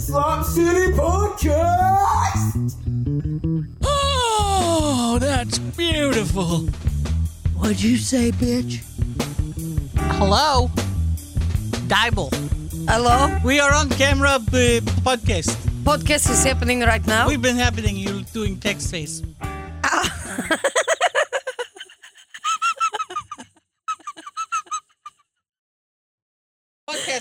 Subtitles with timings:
[0.00, 2.72] Slop City Podcast!
[3.84, 6.60] Oh, that's beautiful.
[7.58, 8.80] What'd you say, bitch?
[10.16, 10.70] Hello?
[11.86, 12.30] Dibble.
[12.88, 13.38] Hello?
[13.44, 15.54] We are on camera uh, podcast.
[15.84, 17.28] Podcast is happening right now.
[17.28, 17.96] We've been happening.
[17.96, 19.22] You're doing text face.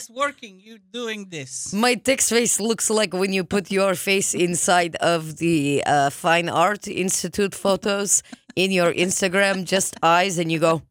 [0.09, 0.59] Working.
[0.59, 1.71] You doing this?
[1.71, 6.49] My text face looks like when you put your face inside of the uh, Fine
[6.49, 8.23] Art Institute photos
[8.55, 10.81] in your Instagram, just eyes, and you go,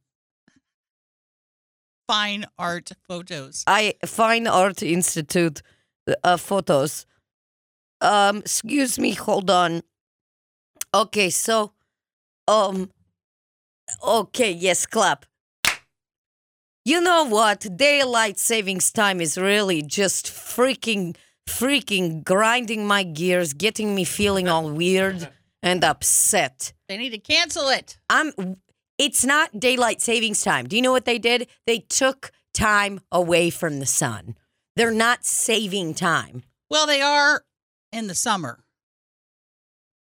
[2.06, 3.64] Fine art photos.
[3.66, 5.62] I Fine Art Institute
[6.24, 7.04] uh, photos.
[8.00, 9.82] Um, excuse me, hold on.
[10.94, 11.72] Okay, so,
[12.46, 12.90] um,
[14.02, 15.26] okay, yes, clap.
[16.88, 17.76] You know what?
[17.76, 21.16] Daylight savings time is really just freaking,
[21.46, 25.28] freaking grinding my gears, getting me feeling all weird
[25.62, 26.72] and upset.
[26.88, 27.98] They need to cancel it.
[28.08, 28.32] I'm
[28.96, 30.66] it's not daylight savings time.
[30.66, 31.48] Do you know what they did?
[31.66, 34.38] They took time away from the sun.
[34.74, 36.42] They're not saving time.
[36.70, 37.44] Well, they are
[37.92, 38.60] in the summer.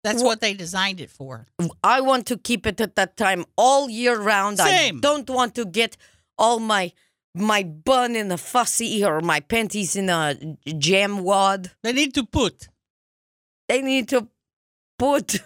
[0.03, 1.47] That's what they designed it for.
[1.81, 4.57] I want to keep it at that time all year round.
[4.57, 4.97] Same.
[4.97, 5.95] I don't want to get
[6.37, 6.91] all my
[7.35, 10.35] my bun in a fussy or my panties in a
[10.77, 11.71] jam wad.
[11.81, 12.67] They need to put.
[13.67, 14.27] They need to
[14.99, 15.39] put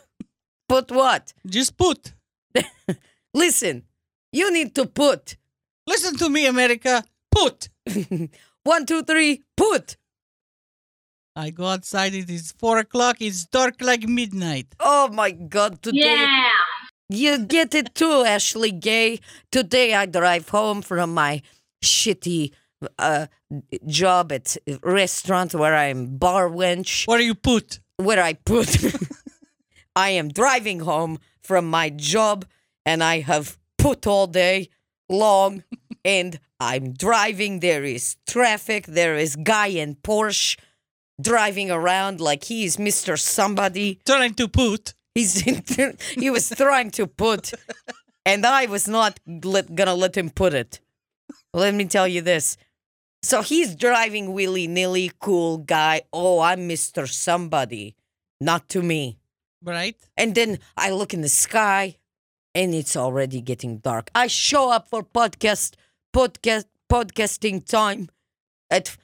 [0.67, 1.33] put what?
[1.45, 2.13] Just put.
[3.33, 3.83] Listen,
[4.31, 5.38] you need to put
[5.88, 7.01] Listen to me, America.
[7.31, 7.69] Put.
[8.63, 9.95] one, two, three, put.
[11.33, 12.13] I go outside.
[12.13, 13.17] It is four o'clock.
[13.22, 14.67] It's dark like midnight.
[14.81, 16.27] Oh my god, today
[17.09, 19.19] You get it too, Ashley Gay.
[19.52, 21.41] Today I drive home from my
[21.83, 22.52] shitty
[23.00, 23.27] uh,
[23.86, 27.80] job at restaurant where I'm bar wench, Where are you put?
[27.95, 28.78] where I put.
[29.95, 32.45] I am driving home from my job
[32.85, 34.69] and I have put all day
[35.09, 35.63] long
[36.03, 37.62] and I'm driving.
[37.62, 38.85] There is traffic.
[38.85, 40.57] There is guy in Porsche
[41.19, 43.18] driving around like he is Mr.
[43.18, 44.00] Somebody.
[44.06, 44.94] Trying to put.
[45.17, 45.33] He's
[46.22, 47.51] he was trying to put,
[48.23, 50.79] and I was not let, gonna let him put it.
[51.53, 52.55] Let me tell you this.
[53.23, 56.03] So he's driving willy nilly, cool guy.
[56.13, 57.95] Oh, I'm Mister Somebody,
[58.39, 59.17] not to me.
[59.63, 59.97] Right?
[60.16, 61.97] And then I look in the sky,
[62.53, 64.11] and it's already getting dark.
[64.13, 65.73] I show up for podcast
[66.13, 68.09] podcast podcasting time
[68.69, 68.95] at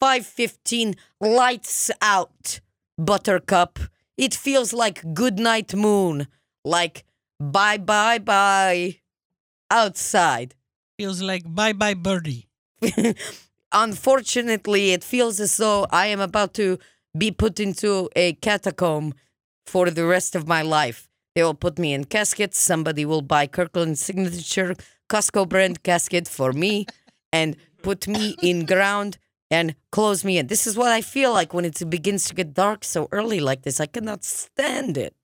[0.00, 0.94] five fifteen.
[1.20, 2.60] Lights out.
[2.96, 3.78] Buttercup.
[4.16, 6.28] It feels like goodnight moon.
[6.64, 7.04] Like
[7.40, 9.00] bye bye bye.
[9.70, 10.54] Outside.
[10.98, 12.48] Feels like bye bye birdie.
[13.72, 16.78] Unfortunately, it feels as though I am about to
[17.16, 19.14] be put into a catacomb
[19.66, 21.08] for the rest of my life.
[21.34, 22.58] They will put me in caskets.
[22.58, 24.74] Somebody will buy Kirkland signature
[25.08, 26.86] Costco brand casket for me
[27.32, 29.18] and put me in ground
[29.52, 30.46] and close me in.
[30.46, 33.62] This is what I feel like when it begins to get dark so early like
[33.62, 33.80] this.
[33.80, 35.14] I cannot stand it.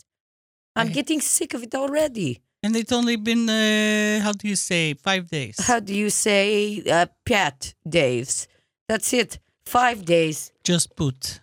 [0.76, 2.40] I'm getting sick of it already.
[2.62, 5.56] And it's only been, uh, how do you say, five days.
[5.70, 8.46] How do you say uh, Pat days?
[8.88, 9.38] That's it.
[9.64, 10.52] Five days.
[10.62, 11.40] Just put.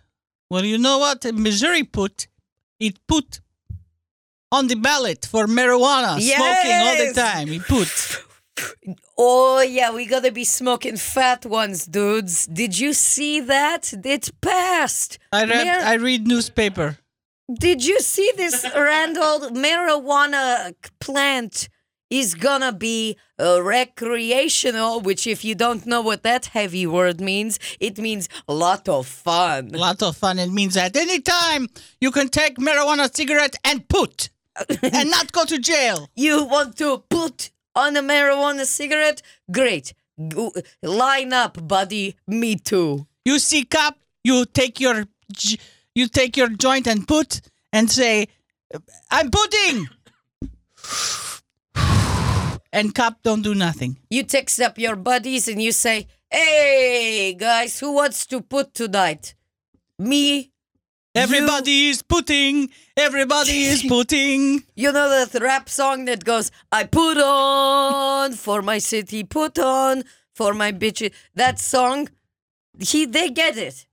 [0.48, 1.24] Well, you know what?
[1.34, 2.28] Missouri put,
[2.78, 3.40] it put
[4.52, 7.48] on the ballot for marijuana, smoking all the time.
[7.48, 8.22] It put.
[9.18, 12.46] Oh yeah, we gotta be smoking fat ones, dudes.
[12.46, 13.92] Did you see that?
[14.04, 15.18] It passed.
[15.32, 16.98] I read, Mar- I read newspaper.
[17.52, 19.50] Did you see this, Randall?
[19.50, 21.68] Marijuana plant
[22.10, 27.58] is gonna be uh, recreational, which, if you don't know what that heavy word means,
[27.80, 29.70] it means a lot of fun.
[29.74, 30.38] A lot of fun.
[30.38, 31.68] It means at any time
[32.00, 34.30] you can take marijuana cigarette and put
[34.82, 36.08] and not go to jail.
[36.14, 39.22] You want to put on a marijuana cigarette?
[39.50, 39.92] Great.
[40.28, 42.16] Go- line up, buddy.
[42.26, 43.06] Me too.
[43.24, 45.58] You see cop, you take your j-
[45.94, 47.40] you take your joint and put
[47.72, 48.26] and say,
[49.10, 49.88] "I'm putting,"
[52.72, 53.98] and cop don't do nothing.
[54.10, 59.34] You text up your buddies and you say, Hey guys, who wants to put tonight?
[59.98, 60.50] Me?
[61.16, 62.70] Everybody is putting.
[62.96, 64.64] Everybody is putting.
[64.74, 70.04] You know that rap song that goes, I put on for my city, put on
[70.34, 71.12] for my bitches.
[71.34, 72.08] That song,
[72.78, 73.86] he they get it.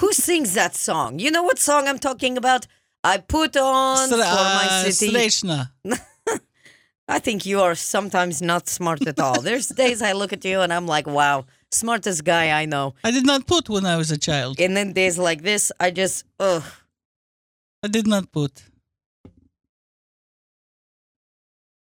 [0.00, 1.18] Who sings that song?
[1.18, 2.66] You know what song I'm talking about?
[3.02, 5.12] I put on Stra- for my city.
[5.12, 5.70] Sleshna.
[7.08, 9.40] I think you are sometimes not smart at all.
[9.40, 12.94] There's days I look at you and I'm like, wow, Smartest guy I know.
[13.04, 14.58] I did not put when I was a child.
[14.60, 16.64] And then days like this, I just ugh.
[17.82, 18.64] I did not put.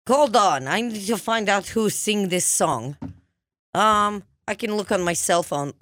[0.08, 2.96] Hold on, I need to find out who sing this song.
[3.74, 5.72] Um, I can look on my cell phone.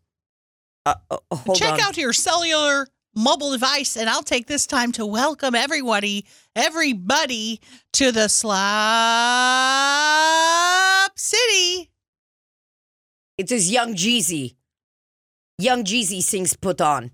[0.85, 1.81] Uh, uh, hold Check on.
[1.81, 7.63] out your cellular mobile device, and I'll take this time to welcome everybody, everybody
[7.95, 8.59] to the Slop
[11.19, 11.89] City.
[13.39, 14.57] It is Young Jeezy.
[15.59, 17.11] Young Jeezy sings "Put On,"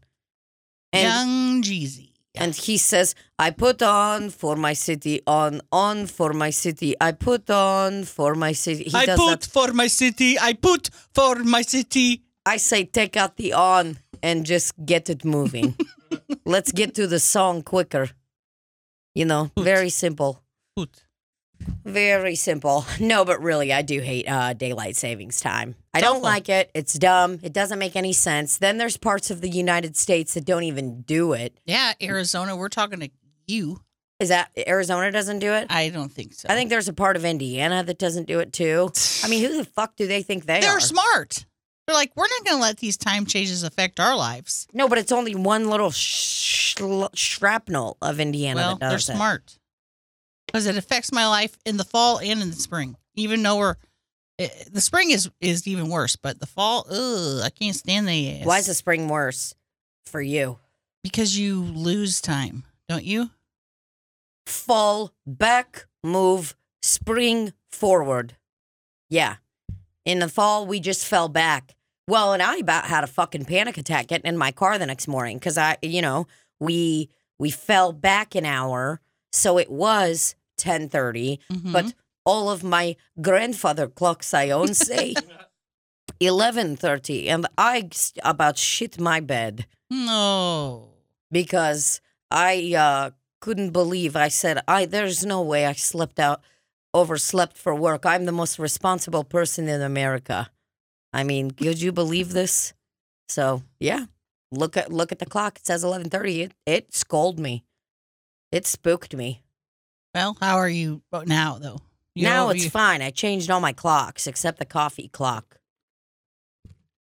[0.92, 2.10] and Young Jeezy.
[2.34, 6.94] and he says, "I put on for my city, on on for my city.
[7.00, 9.44] I put on for my city." He I put that.
[9.46, 10.38] for my city.
[10.38, 12.22] I put for my city.
[12.46, 15.74] I say, take out the on and just get it moving.
[16.44, 18.10] Let's get to the song quicker.
[19.14, 19.64] You know, Put.
[19.64, 20.42] very simple.
[20.76, 21.03] Put.
[21.84, 22.86] Very simple.
[23.00, 25.74] No, but really, I do hate uh, daylight savings time.
[25.92, 26.70] I don't like it.
[26.74, 27.38] It's dumb.
[27.42, 28.58] It doesn't make any sense.
[28.58, 31.58] Then there's parts of the United States that don't even do it.
[31.66, 32.56] Yeah, Arizona.
[32.56, 33.10] We're talking to
[33.46, 33.80] you.
[34.20, 35.66] Is that Arizona doesn't do it?
[35.70, 36.46] I don't think so.
[36.48, 38.90] I think there's a part of Indiana that doesn't do it too.
[39.22, 40.60] I mean, who the fuck do they think they are?
[40.62, 40.80] they're are?
[40.80, 41.44] smart.
[41.86, 44.66] They're like, we're not going to let these time changes affect our lives.
[44.72, 46.76] no, but it's only one little sh-
[47.14, 49.14] shrapnel of Indiana well, that they're does it.
[49.16, 49.58] smart
[50.54, 52.96] because it affects my life in the fall and in the spring.
[53.16, 53.74] Even though we're
[54.38, 58.38] eh, the spring is is even worse, but the fall, ugh, I can't stand the
[58.38, 58.46] ass.
[58.46, 59.56] Why is the spring worse
[60.06, 60.60] for you?
[61.02, 63.30] Because you lose time, don't you?
[64.46, 68.36] Fall back, move, spring forward.
[69.10, 69.36] Yeah.
[70.04, 71.74] In the fall, we just fell back.
[72.06, 75.08] Well, and I about had a fucking panic attack getting in my car the next
[75.08, 76.28] morning because I, you know,
[76.60, 77.10] we
[77.40, 79.00] we fell back an hour,
[79.32, 81.38] so it was ten thirty.
[81.52, 81.72] Mhm.
[81.72, 81.86] But
[82.24, 85.14] all of my grandfather clocks I own say
[86.20, 87.88] eleven thirty, and I
[88.22, 89.66] about shit my bed.
[89.90, 90.88] no,
[91.30, 92.00] because
[92.30, 96.40] I uh, couldn't believe I said I there's no way I slept out
[96.92, 98.06] overslept for work.
[98.06, 100.50] I'm the most responsible person in America.
[101.12, 102.72] I mean, could you believe this?
[103.28, 104.06] So yeah,
[104.50, 105.58] look at look at the clock.
[105.58, 106.42] It says eleven thirty.
[106.42, 107.64] It it scolded me.
[108.50, 109.43] It spooked me.
[110.14, 111.78] Well, how are you now though?
[112.14, 113.02] You now it's you- fine.
[113.02, 115.56] I changed all my clocks except the coffee clock.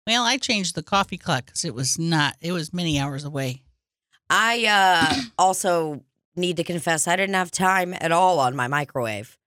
[0.07, 2.35] well, I changed the coffee clock because it was not.
[2.41, 3.61] It was many hours away.
[4.29, 6.03] I uh, also
[6.35, 9.37] need to confess I didn't have time at all on my microwave.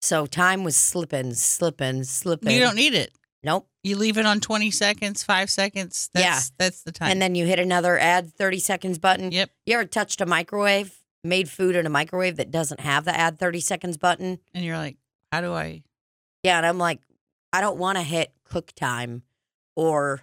[0.00, 2.50] So time was slipping, slipping, slipping.
[2.50, 3.12] You don't need it.
[3.44, 3.68] Nope.
[3.84, 6.10] You leave it on twenty seconds, five seconds.
[6.14, 6.40] That's, Yeah.
[6.58, 7.10] that's the time.
[7.10, 9.32] And then you hit another add 30 seconds button.
[9.32, 9.50] yep.
[9.66, 13.38] You ever touched a microwave, made food in a microwave that doesn't have the add
[13.38, 14.38] 30 seconds button?
[14.54, 14.96] And you're like,
[15.30, 15.82] how do I?
[16.42, 16.56] Yeah.
[16.56, 17.00] And I'm like,
[17.52, 19.22] I don't want to hit cook time
[19.76, 20.22] or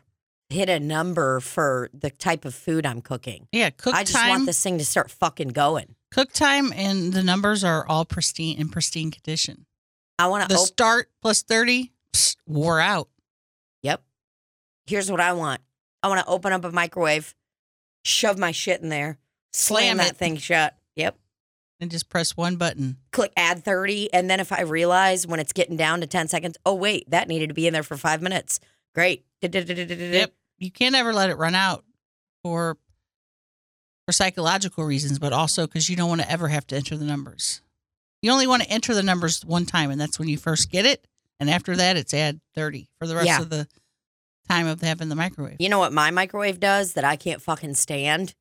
[0.50, 3.48] hit a number for the type of food I'm cooking.
[3.52, 4.00] Yeah, cook time.
[4.00, 4.30] I just time.
[4.30, 5.96] want this thing to start fucking going.
[6.12, 9.66] Cook time and the numbers are all pristine in pristine condition.
[10.18, 10.48] I want to.
[10.50, 13.10] The to start plus 30 psst, wore out.
[13.84, 14.02] Yep.
[14.88, 15.62] Here's what I want.
[16.02, 17.36] I want to open up a microwave,
[18.04, 19.20] shove my shit in there,
[19.54, 20.18] slam, Slam that it.
[20.18, 20.76] thing shut.
[21.82, 22.98] And just press one button.
[23.12, 24.12] Click add 30.
[24.14, 27.28] And then if I realize when it's getting down to 10 seconds, oh, wait, that
[27.30, 28.60] needed to be in there for five minutes.
[28.94, 29.24] Great.
[29.42, 29.54] Yep.
[29.54, 30.34] Yep.
[30.58, 31.86] You can't ever let it run out
[32.44, 32.78] for
[34.06, 37.06] for psychological reasons, but also because you don't want to ever have to enter the
[37.06, 37.62] numbers.
[38.22, 40.86] You only want to enter the numbers one time, and that's when you first get
[40.86, 41.08] it.
[41.40, 43.40] And after that, it's add 30 for the rest Yeah.
[43.42, 43.68] of the
[44.50, 45.58] time of having the microwave.
[45.60, 48.34] You know what my microwave does that I can't fucking stand?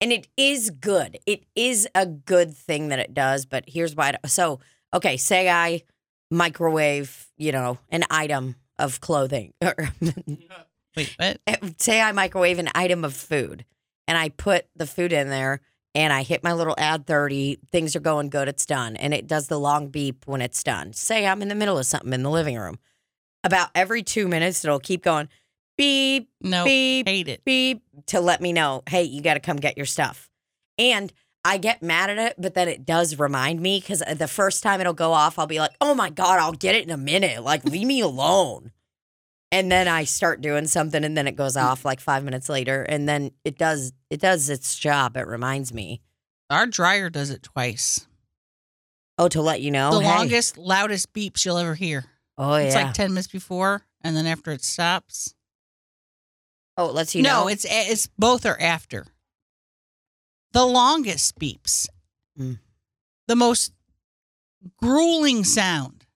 [0.00, 1.18] And it is good.
[1.26, 4.16] It is a good thing that it does, but here's why.
[4.22, 4.60] I- So,
[4.94, 5.82] okay, say I
[6.30, 9.52] microwave, you know, an item of clothing.
[10.96, 11.40] Wait, what?
[11.46, 13.64] Eh, say I microwave an item of food
[14.08, 15.60] and I put the food in there
[15.94, 18.96] and I hit my little add 30, things are going good, it's done.
[18.96, 20.92] And it does the long beep when it's done.
[20.92, 22.78] Say I'm in the middle of something in the living room.
[23.44, 25.28] About every two minutes, it'll keep going
[25.76, 27.44] beep, No, beep, hate it.
[27.44, 30.30] beep to let me know, hey, you got to come get your stuff.
[30.78, 31.12] And
[31.44, 34.62] I get mad at it, but then it does remind me because uh, the first
[34.62, 36.96] time it'll go off, I'll be like, oh my God, I'll get it in a
[36.96, 37.42] minute.
[37.42, 38.72] Like, leave me alone.
[39.52, 42.82] And then I start doing something and then it goes off like five minutes later.
[42.82, 45.16] And then it does it does its job.
[45.16, 46.02] It reminds me.
[46.50, 48.08] Our dryer does it twice.
[49.18, 49.92] Oh, to let you know.
[49.92, 50.08] the hey.
[50.08, 52.04] longest, loudest beeps you'll ever hear.
[52.36, 52.64] Oh yeah.
[52.64, 55.35] It's like 10 minutes before, and then after it stops.
[56.76, 57.48] Oh, it lets you no, know.
[57.48, 59.06] it's it's both are after.
[60.52, 61.88] The longest beeps.
[62.38, 62.58] Mm.
[63.28, 63.72] The most
[64.78, 66.06] grueling sound.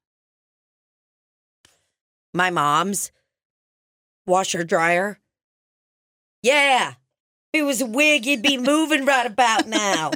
[2.33, 3.11] my mom's
[4.27, 5.19] washer dryer.
[6.43, 6.95] Yeah.
[7.53, 10.13] If it was a wig, it'd be moving right about now.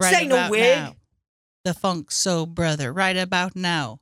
[0.00, 0.78] Right Say no about wig.
[0.78, 0.96] now.
[1.64, 4.00] The Funk Soul Brother, right about now.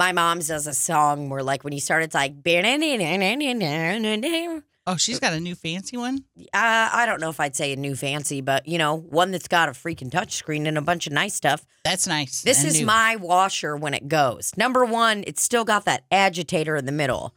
[0.00, 5.20] My mom's does a song where, like, when you start, it's like, uh, Oh, she's
[5.20, 6.24] got a new fancy one.
[6.54, 9.68] I don't know if I'd say a new fancy, but you know, one that's got
[9.68, 11.66] a freaking touchscreen and a bunch of nice stuff.
[11.84, 12.40] That's nice.
[12.40, 12.86] This and is new.
[12.86, 14.52] my washer when it goes.
[14.56, 17.34] Number one, it's still got that agitator in the middle.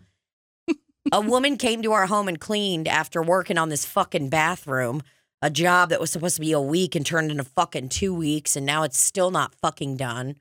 [1.12, 5.04] a woman came to our home and cleaned after working on this fucking bathroom,
[5.42, 8.56] a job that was supposed to be a week and turned into fucking two weeks,
[8.56, 10.38] and now it's still not fucking done.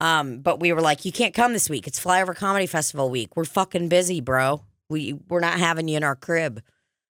[0.00, 1.86] Um, but we were like, you can't come this week.
[1.86, 3.36] It's Flyover Comedy Festival week.
[3.36, 4.62] We're fucking busy, bro.
[4.88, 6.62] We we're not having you in our crib.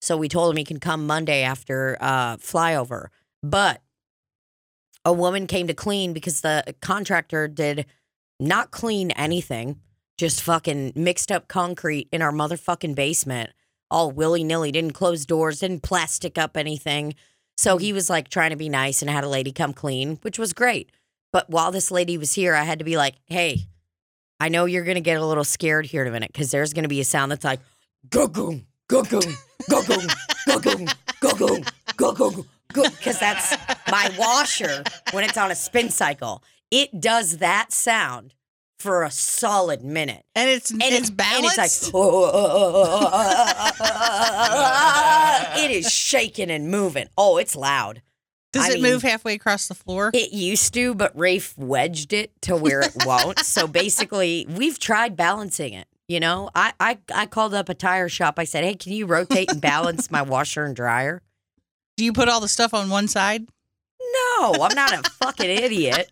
[0.00, 3.08] So we told him he can come Monday after uh flyover.
[3.42, 3.80] But
[5.04, 7.86] a woman came to clean because the contractor did
[8.38, 9.80] not clean anything,
[10.18, 13.50] just fucking mixed up concrete in our motherfucking basement,
[13.90, 17.14] all willy nilly, didn't close doors, didn't plastic up anything.
[17.56, 20.38] So he was like trying to be nice and had a lady come clean, which
[20.38, 20.90] was great.
[21.36, 23.66] But while this lady was here, I had to be like, hey,
[24.40, 26.72] I know you're going to get a little scared here in a minute because there's
[26.72, 27.60] going to be a sound that's like,
[28.08, 29.20] Go-goom, go-goom,
[29.68, 30.06] go-goom,
[30.48, 30.86] go-goom,
[31.20, 31.62] go-goom,
[31.98, 32.46] go-goom.
[32.72, 33.54] because that's
[33.90, 36.42] my washer when it's on a spin cycle.
[36.70, 38.32] It does that sound
[38.78, 40.24] for a solid minute.
[40.34, 41.58] and it's And it's it- balanced.
[41.58, 42.02] And it's like,
[45.58, 47.08] it is shaking and moving.
[47.18, 48.00] Oh, it's loud.
[48.56, 50.10] Does I it mean- move halfway across the floor?
[50.12, 53.38] It used to, but Rafe wedged it to where it won't.
[53.40, 55.86] so basically, we've tried balancing it.
[56.08, 58.38] You know, I, I I called up a tire shop.
[58.38, 61.20] I said, "Hey, can you rotate and balance my washer and dryer?"
[61.96, 63.48] Do you put all the stuff on one side?
[64.38, 66.08] No, I'm not a fucking idiot.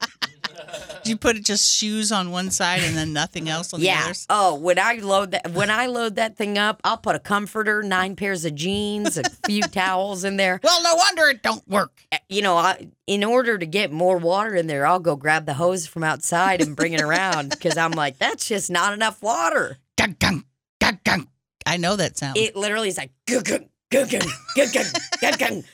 [1.02, 4.08] Do you put just shoes on one side and then nothing else on the other?
[4.08, 4.12] Yeah.
[4.30, 7.82] Oh, when I load that when I load that thing up, I'll put a comforter,
[7.82, 10.60] nine pairs of jeans, a few towels in there.
[10.62, 12.02] Well, no wonder it don't work.
[12.10, 15.44] Eh, you know, I, in order to get more water in there, I'll go grab
[15.44, 19.22] the hose from outside and bring it around because I'm like, that's just not enough
[19.22, 19.78] water.
[19.98, 20.44] Gung, gung,
[20.80, 21.26] gung, gung.
[21.66, 22.36] I know that sound.
[22.36, 25.64] It literally is like "Gung, gung, gung, gung, gung, gung, gung,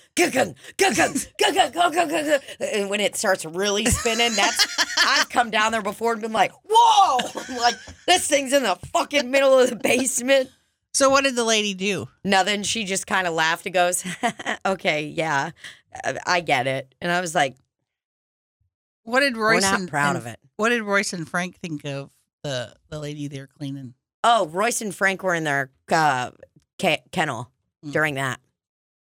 [2.60, 4.66] and when it starts really spinning, that's
[4.98, 7.18] I've come down there before and been like, whoa,
[7.58, 7.74] like
[8.06, 10.50] this thing's in the fucking middle of the basement.
[10.92, 12.08] So what did the lady do?
[12.24, 12.62] Nothing.
[12.62, 14.04] She just kind of laughed and goes,
[14.66, 15.50] okay, yeah,
[16.26, 16.94] I get it.
[17.00, 17.56] And I was like,
[19.04, 19.62] what did Royce?
[19.62, 20.38] We're not and, proud and, of it.
[20.56, 22.10] What did Royce and Frank think of
[22.42, 23.94] the the lady there cleaning?
[24.22, 26.32] Oh, Royce and Frank were in their uh,
[26.78, 27.50] kennel
[27.82, 27.90] hmm.
[27.90, 28.40] during that.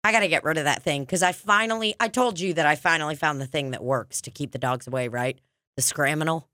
[0.03, 2.65] I got to get rid of that thing because I finally, I told you that
[2.65, 5.39] I finally found the thing that works to keep the dogs away, right?
[5.75, 6.45] The scraminal.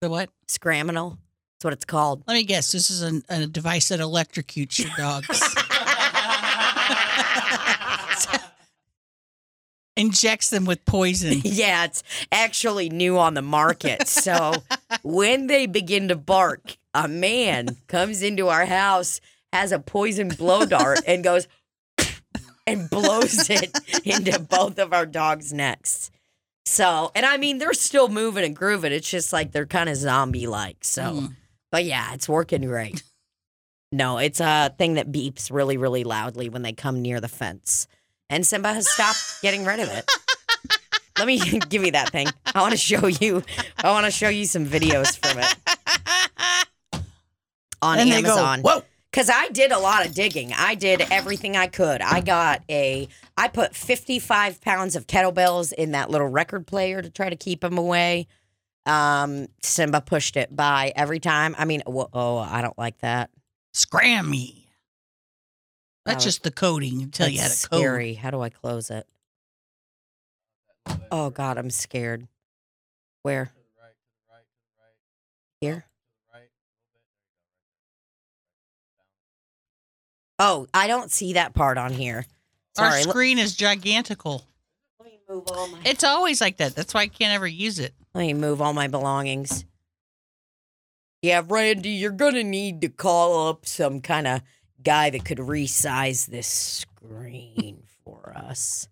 [0.00, 0.30] The what?
[0.46, 1.18] Scraminal.
[1.56, 2.22] That's what it's called.
[2.26, 2.70] Let me guess.
[2.70, 5.40] This is an, a device that electrocutes your dogs.
[9.96, 11.40] Injects them with poison.
[11.44, 14.06] yeah, it's actually new on the market.
[14.06, 14.52] So
[15.02, 19.22] when they begin to bark, a man comes into our house,
[19.54, 21.48] has a poison blow dart, and goes
[22.66, 23.70] and blows it
[24.04, 26.10] into both of our dogs' necks.
[26.64, 28.92] So, and I mean, they're still moving and grooving.
[28.92, 30.78] It's just like they're kind of zombie like.
[30.84, 31.36] So, Mm.
[31.70, 33.02] but yeah, it's working great.
[33.92, 37.86] No, it's a thing that beeps really, really loudly when they come near the fence.
[38.28, 40.10] And Simba has stopped getting rid of it.
[41.18, 42.26] Let me give you that thing.
[42.52, 43.44] I want to show you.
[43.78, 47.02] I want to show you some videos from it
[47.80, 48.62] on and Amazon.
[48.62, 48.82] go, whoa.
[49.16, 50.52] Because I did a lot of digging.
[50.52, 52.02] I did everything I could.
[52.02, 57.08] I got a, I put 55 pounds of kettlebells in that little record player to
[57.08, 58.26] try to keep him away.
[58.84, 61.54] Um, Simba pushed it by every time.
[61.56, 63.30] I mean, whoa, oh, I don't like that.
[63.74, 64.64] Scrammy.
[66.04, 67.80] That's Oh, just the coding until you had That's a code.
[67.80, 68.12] scary.
[68.12, 69.06] How do I close it?
[71.10, 72.28] Oh God, I'm scared.
[73.22, 73.50] Where?
[75.62, 75.86] Here?
[80.38, 82.26] Oh, I don't see that part on here.
[82.78, 83.00] Our Sorry.
[83.04, 84.42] let- screen is gigantical.
[85.00, 85.78] let me move all my.
[85.84, 86.74] It's always like that.
[86.74, 87.94] That's why I can't ever use it.
[88.14, 89.64] Let me move all my belongings.
[91.22, 94.42] Yeah, Randy, you're gonna need to call up some kind of
[94.82, 98.88] guy that could resize this screen for us.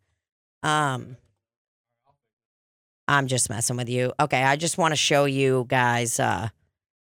[0.62, 1.16] Um,
[3.06, 4.12] I'm just messing with you.
[4.18, 6.48] Okay, I just want to show you guys uh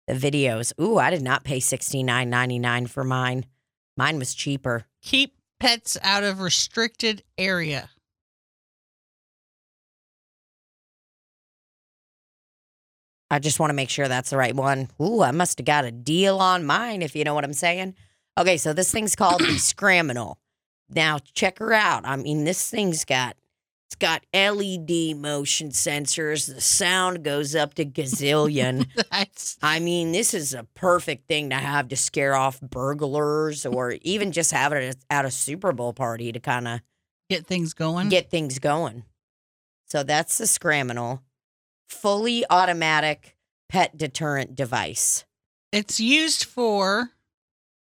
[0.07, 0.73] the videos.
[0.80, 3.45] Ooh, I did not pay sixty nine ninety nine for mine.
[3.98, 4.86] Mine was cheaper.
[5.02, 7.90] Keep pets out of restricted area.
[13.28, 14.88] I just want to make sure that's the right one.
[15.02, 17.96] Ooh, I must have got a deal on mine, if you know what I'm saying.
[18.38, 20.36] Okay, so this thing's called the Scraminal.
[20.88, 22.06] Now check her out.
[22.06, 23.36] I mean, this thing's got
[23.88, 26.52] it's got LED motion sensors.
[26.54, 28.87] The sound goes up to gazillion.
[29.62, 34.30] I mean, this is a perfect thing to have to scare off burglars or even
[34.33, 36.80] just have it at- a Super Bowl party to kind of
[37.30, 38.11] get things going.
[38.11, 39.04] get things going.
[39.87, 41.21] So that's the Scraminal,
[41.88, 43.37] fully automatic
[43.71, 45.25] pet deterrent device.
[45.73, 47.11] it's used for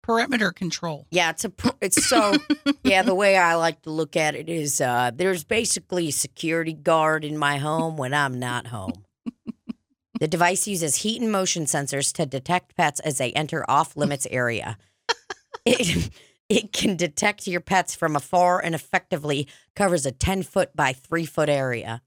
[0.02, 1.08] perimeter control.
[1.12, 2.36] Yeah, it's a it's so
[2.84, 3.02] yeah.
[3.02, 7.24] The way I like to look at it is, uh, there's basically a security guard
[7.24, 9.06] in my home when I'm not home.
[10.20, 14.28] the device uses heat and motion sensors to detect pets as they enter off limits
[14.30, 14.78] area.
[15.64, 16.10] It,
[16.50, 21.26] it can detect your pets from afar and effectively covers a 10 foot by 3
[21.26, 22.02] foot area.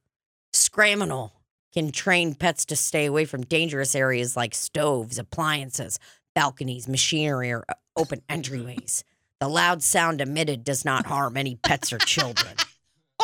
[0.53, 1.31] Scraminal
[1.73, 5.99] can train pets to stay away from dangerous areas like stoves, appliances,
[6.35, 9.05] balconies, machinery, or uh, open entryways.
[9.41, 12.55] The loud sound emitted does not harm any pets or children.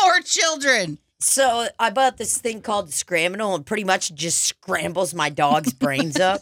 [0.02, 0.98] Or children.
[1.18, 5.74] So I bought this thing called the Scraminal and pretty much just scrambles my dog's
[5.74, 6.40] brains up.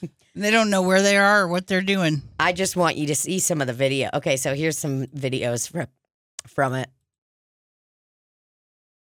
[0.34, 2.22] They don't know where they are or what they're doing.
[2.38, 4.10] I just want you to see some of the video.
[4.14, 5.88] Okay, so here's some videos from
[6.46, 6.88] from it.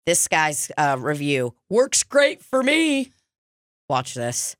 [0.05, 3.11] This guy's uh, review works great for me.
[3.89, 4.55] Watch this.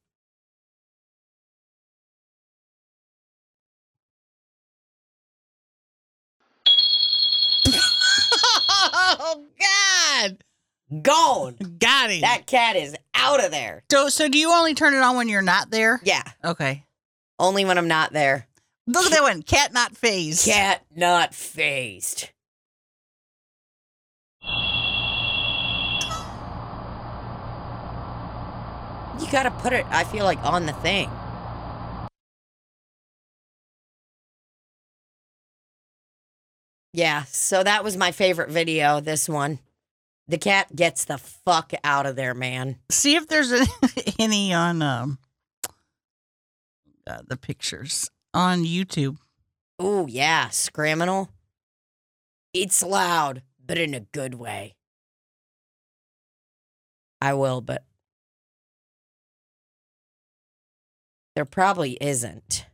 [9.20, 9.46] oh
[10.22, 10.38] God!
[11.02, 11.56] Gone.
[11.80, 12.22] Got him.
[12.22, 13.84] That cat is out of there.
[13.92, 16.00] so, so do you only turn it on when you're not there?
[16.04, 16.86] Yeah, Okay.
[17.40, 18.48] only when I'm not there.
[18.88, 19.42] Look at that one.
[19.44, 20.46] Cat not phased.
[20.46, 22.30] Cat not phased.
[29.20, 31.10] You gotta put it, I feel like, on the thing.
[36.94, 39.60] Yeah, so that was my favorite video, this one.
[40.28, 42.78] The cat gets the fuck out of there, man.
[42.90, 43.52] See if there's
[44.20, 45.20] any, on um
[47.08, 49.18] uh, the pictures on YouTube.
[49.80, 51.30] Oh, yeah, Scraminal.
[52.54, 54.76] It's loud, but in a good way.
[57.22, 57.84] I will, but
[61.36, 62.66] there probably isn't.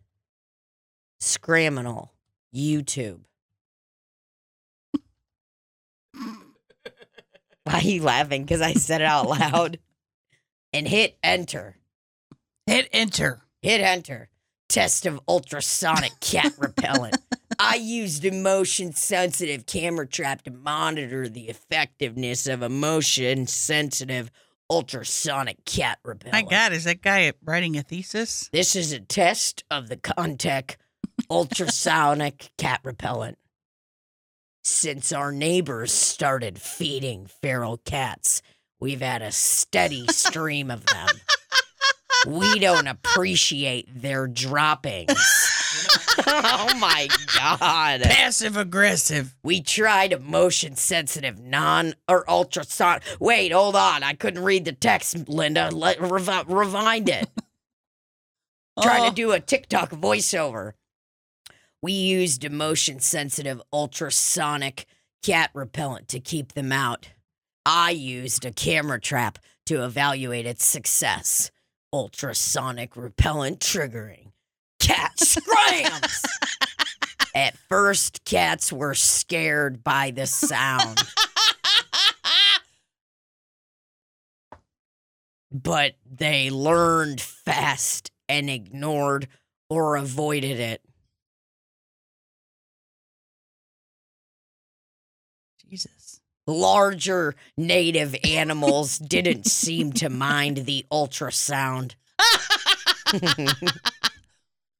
[1.22, 2.10] Scraminal,
[2.54, 3.22] YouTube.
[7.66, 8.44] Why are you laughing?
[8.44, 9.80] Because I said it out loud.
[10.74, 11.78] and hit enter.
[12.68, 13.42] Hit enter.
[13.62, 14.30] Hit enter.
[14.70, 17.18] Test of ultrasonic cat repellent.
[17.60, 24.32] I used a motion sensitive camera trap to monitor the effectiveness of a motion sensitive
[24.70, 26.34] ultrasonic cat repellent.
[26.34, 26.50] My.
[26.50, 28.50] God, is that guy writing a thesis?
[28.52, 30.78] This is a test of the Contech
[31.30, 33.38] ultrasonic cat repellent.
[34.64, 38.42] Since our neighbors started feeding feral cats,
[38.80, 41.08] we've had a steady stream of them.
[42.28, 45.12] We don't appreciate their droppings.
[46.26, 48.02] oh my God.
[48.04, 49.36] Passive aggressive.
[49.44, 53.04] We tried a motion sensitive non or ultrasonic.
[53.20, 54.04] Wait, hold on.
[54.04, 55.70] I couldn't read the text, Linda.
[55.72, 57.28] Let, revi- rewind it.
[58.82, 60.74] trying Oh, to do a TikTok voiceover.
[61.84, 64.86] We used a motion sensitive ultrasonic
[65.22, 67.10] cat repellent to keep them out.
[67.66, 71.52] I used a camera trap to evaluate its success.
[71.92, 74.28] Ultrasonic repellent triggering.
[74.80, 76.24] Cat scrams.
[77.36, 81.02] At first, cats were scared by the sound,
[85.52, 89.28] but they learned fast and ignored
[89.70, 90.82] or avoided it.
[96.46, 101.96] Larger native animals didn't seem to mind the ultrasound.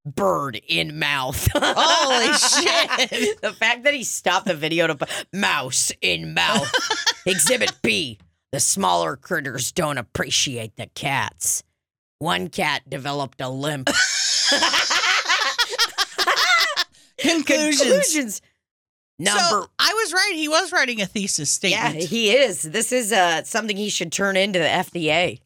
[0.06, 1.48] Bird in mouth.
[1.54, 2.34] Holy
[3.08, 3.42] shit.
[3.42, 6.70] The fact that he stopped the video to mouse in mouth.
[7.26, 8.20] Exhibit B.
[8.52, 11.64] The smaller critters don't appreciate the cats.
[12.20, 13.90] One cat developed a limp.
[17.18, 17.80] Conclusions.
[17.80, 18.42] Conclusions.
[19.20, 20.34] Number So I was right.
[20.36, 21.96] He was writing a thesis statement.
[21.96, 22.64] Yeah, he is.
[22.64, 25.40] This is uh, something he should turn into the FDA.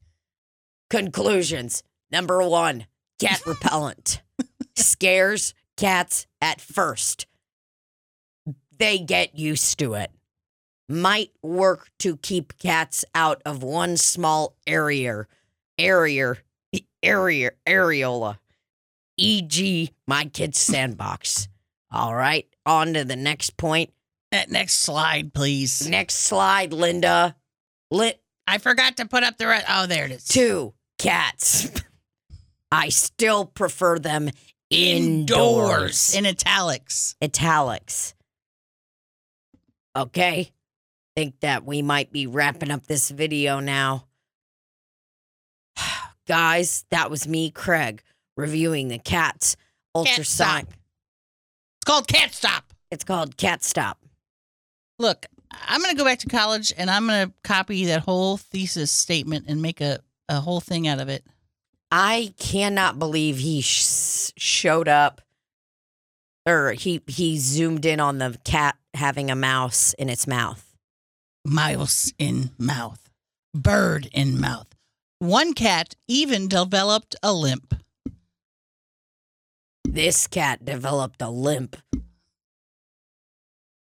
[0.90, 1.84] Conclusions.
[2.12, 2.88] Number one,
[3.20, 4.22] cat repellent.
[4.76, 7.28] Scares cats at first.
[8.78, 10.12] They get used to it.
[10.90, 15.28] Might work to keep cats out of one small area
[15.78, 16.36] area,
[17.04, 18.38] area, areola,
[19.18, 21.48] e.g., my kid's sandbox.
[21.92, 23.92] All right, on to the next point.
[24.32, 25.88] That next slide, please.
[25.88, 27.36] Next slide, Linda.
[27.90, 29.48] Lit I forgot to put up the.
[29.48, 30.26] Re- oh, there it is.
[30.26, 31.70] two cats.
[32.72, 34.30] I still prefer them
[34.70, 36.16] indoors.
[36.16, 37.16] in italics.
[37.22, 38.14] italics.
[39.96, 40.52] Okay.
[41.16, 44.08] Think that we might be wrapping up this video now.
[46.28, 48.02] Guys, that was me, Craig,
[48.38, 49.58] reviewing the cat's
[49.96, 50.68] ultrasonic.
[51.88, 52.74] It's called Cat Stop.
[52.92, 53.98] It's called Cat Stop.
[55.00, 55.26] Look,
[55.70, 58.92] I'm going to go back to college and I'm going to copy that whole thesis
[58.92, 61.24] statement and make a, a whole thing out of it.
[61.90, 65.22] I cannot believe he sh- showed up
[66.46, 70.76] or he he zoomed in on the cat having a mouse in its mouth.
[71.46, 73.10] Mouse in mouth,
[73.54, 74.68] bird in mouth.
[75.20, 77.76] One cat even developed a limp.
[79.98, 81.76] This cat developed a limp.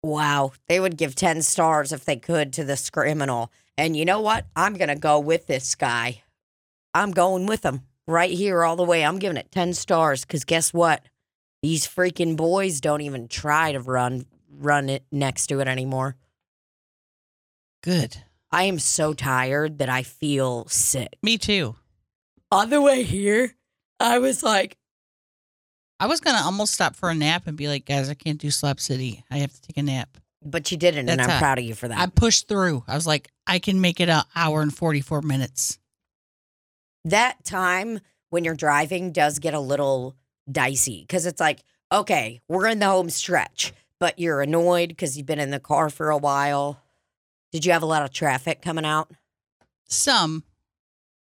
[0.02, 3.50] Wow, they would give 10 stars if they could to this Scraminal.
[3.78, 4.46] And you know what?
[4.56, 6.24] I'm going to go with this guy.
[6.94, 9.04] I'm going with him right here all the way.
[9.04, 11.04] I'm giving it 10 stars because guess what?
[11.62, 14.26] These freaking boys don't even try to run
[14.58, 16.16] run it next to it anymore.
[17.84, 18.24] Good.
[18.54, 21.18] I am so tired that I feel sick.
[21.22, 21.76] Me too.
[22.54, 23.56] On the way here,
[24.00, 24.78] I was like,
[26.00, 28.40] I was going to almost stop for a nap and be like, guys, I can't
[28.40, 29.24] do Slap City.
[29.30, 30.18] I have to take a nap.
[30.44, 31.98] but you didn't, and I'm a- proud of you for that.
[32.00, 32.84] I pushed through.
[32.88, 35.78] I was like, I can make it an hour and 44 minutes.
[37.06, 40.16] that time when you're driving does get a little
[40.50, 45.26] dicey because it's like, okay, we're in the home stretch, but you're annoyed because you've
[45.26, 46.80] been in the car for a while.
[47.52, 49.12] Did you have a lot of traffic coming out?
[49.88, 50.44] Some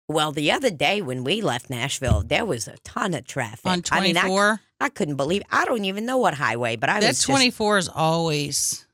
[0.09, 3.65] Well, the other day when we left Nashville, there was a ton of traffic.
[3.65, 4.61] on I mean, 24.
[4.79, 5.41] I, I couldn't believe.
[5.51, 8.85] I don't even know what highway, but I that was just- 24 is always,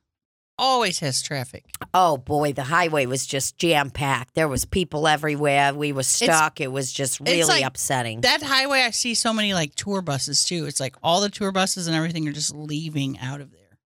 [0.57, 1.65] always has traffic.
[1.93, 4.33] oh boy, the highway was just jam packed.
[4.33, 5.71] There was people everywhere.
[5.75, 6.59] We were stuck.
[6.59, 8.21] it was just really like upsetting.
[8.21, 10.65] That highway, I see so many like tour buses too.
[10.65, 13.77] It's like all the tour buses and everything are just leaving out of there.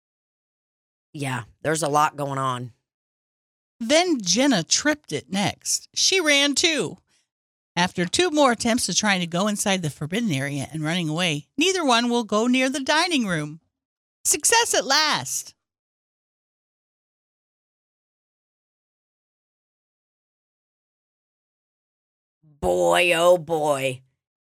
[1.13, 2.71] yeah, there's a lot going on.
[3.81, 5.89] Then Jenna tripped it next.
[5.93, 6.97] She ran too.
[7.77, 11.45] After two more attempts of trying to go inside the forbidden area and running away,
[11.59, 13.59] neither one will go near the dining room.
[14.25, 15.53] Success at last.
[22.59, 24.01] Boy, oh boy.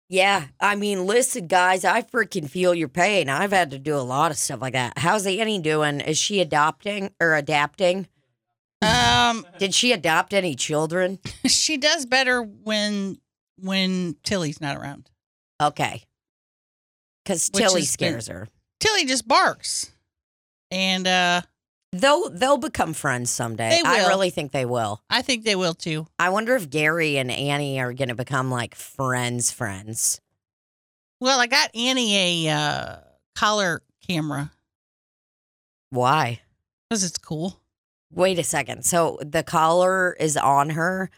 [0.08, 3.30] Yeah, I mean, listen, guys, I freaking feel your pain.
[3.30, 5.00] I've had to do a lot of stuff like that.
[5.00, 6.02] How's Annie doing?
[6.02, 8.08] Is she adopting or adapting?
[8.84, 11.17] Um, Did she adopt any children?
[11.48, 13.17] she does better when
[13.60, 15.10] when Tilly's not around.
[15.62, 16.04] Okay.
[17.24, 18.48] Because Tilly been- scares her.
[18.80, 19.92] Tilly just barks.
[20.72, 21.42] And uh
[21.94, 23.70] They'll they'll become friends someday.
[23.70, 25.04] They I really think they will.
[25.12, 26.08] I think they will too.
[26.18, 30.20] I wonder if Gary and Annie are gonna become like friends friends.
[31.20, 32.96] Well, I got Annie a uh,
[33.36, 34.52] collar camera
[35.92, 36.42] Why?
[36.89, 37.60] because it's cool.
[38.12, 38.86] Wait a second.
[38.86, 41.12] So the collar is on her,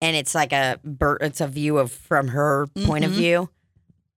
[0.00, 0.78] and it's like a
[1.20, 3.16] it's a view of from her point of Mhm.
[3.16, 3.50] view.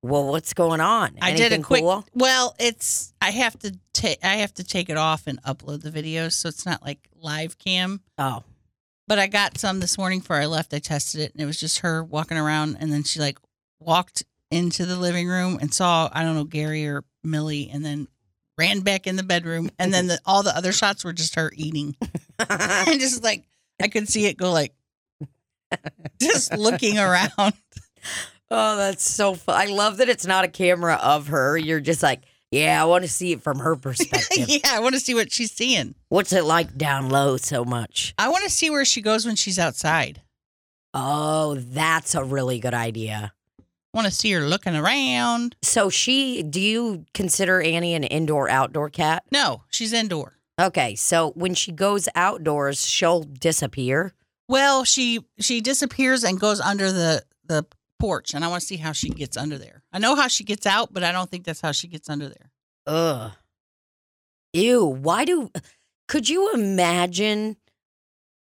[0.03, 1.15] Well, what's going on?
[1.21, 1.81] I did a quick.
[1.83, 2.03] cool?
[2.15, 5.91] Well, it's I have to take I have to take it off and upload the
[5.91, 8.01] videos, so it's not like live cam.
[8.17, 8.43] Oh,
[9.07, 10.73] But I got some this morning before I left.
[10.73, 13.37] I tested it, and it was just her walking around, and then she like
[13.79, 18.07] walked into the living room and saw I don't know Gary or Millie, and then
[18.57, 21.51] ran back in the bedroom, and then the, all the other shots were just her
[21.55, 21.95] eating,
[22.39, 23.43] and just like
[23.81, 24.73] I could see it go like
[26.21, 27.53] just looking around.
[28.49, 29.55] oh, that's so fun.
[29.60, 31.57] I love that it's not a camera of her.
[31.57, 34.45] You're just like, yeah, I want to see it from her perspective.
[34.49, 35.95] yeah, I want to see what she's seeing.
[36.10, 38.13] What's it like down low so much?
[38.17, 40.21] I want to see where she goes when she's outside.
[40.93, 43.34] Oh, that's a really good idea.
[43.60, 45.55] I want to see her looking around.
[45.62, 49.23] So she, do you consider Annie an indoor outdoor cat?
[49.31, 50.38] No, she's indoor.
[50.60, 54.13] Okay, so when she goes outdoors, she'll disappear.
[54.47, 57.65] Well, she she disappears and goes under the the
[57.99, 59.84] porch, and I want to see how she gets under there.
[59.93, 62.27] I know how she gets out, but I don't think that's how she gets under
[62.27, 62.51] there.
[62.88, 63.32] Ugh.
[64.54, 64.86] Ew.
[64.86, 65.51] Why do.
[66.08, 67.58] Could you imagine?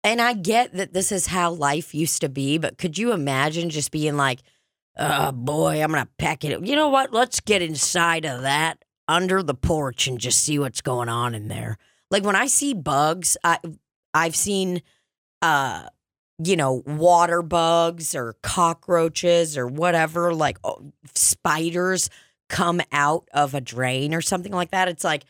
[0.02, 3.68] And I get that this is how life used to be, but could you imagine
[3.68, 4.40] just being like,
[4.96, 6.64] oh boy, I'm to pack it.
[6.64, 7.12] You know what?
[7.12, 11.48] Let's get inside of that under the porch and just see what's going on in
[11.48, 11.76] there.
[12.10, 13.58] Like when I see bugs, I,
[14.14, 14.82] I've seen
[15.42, 15.88] uh,
[16.42, 22.08] you know, water bugs or cockroaches or whatever, like oh, spiders
[22.48, 24.88] come out of a drain or something like that.
[24.88, 25.24] It's like,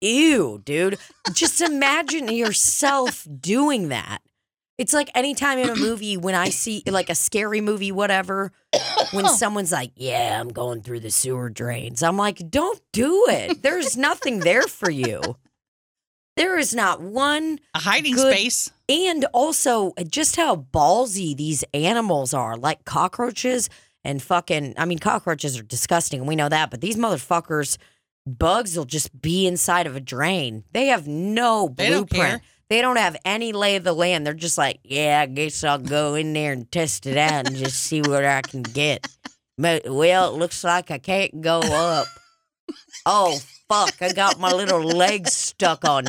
[0.00, 0.98] ew, dude.
[1.32, 4.20] Just imagine yourself doing that.
[4.78, 8.52] It's like anytime in a movie when I see like a scary movie, whatever,
[9.12, 12.02] when someone's like, Yeah, I'm going through the sewer drains.
[12.02, 13.62] I'm like, Don't do it.
[13.62, 15.36] There's nothing there for you.
[16.36, 18.34] There is not one A hiding Good.
[18.34, 18.70] space.
[18.88, 23.68] and also uh, just how ballsy these animals are, like cockroaches
[24.04, 24.74] and fucking.
[24.78, 26.24] I mean, cockroaches are disgusting.
[26.26, 27.76] We know that, but these motherfuckers,
[28.26, 30.64] bugs will just be inside of a drain.
[30.72, 32.42] They have no They don't blueprint.
[32.70, 34.26] They don't have any lay of the land.
[34.26, 37.54] They're just like, yeah, I guess I'll go in there and test it out and
[37.56, 39.06] just see what I can get.
[39.58, 42.06] But well, it looks like I can't go up.
[43.04, 43.38] Oh
[43.72, 44.02] fuck!
[44.02, 46.04] I got my little legs stuck on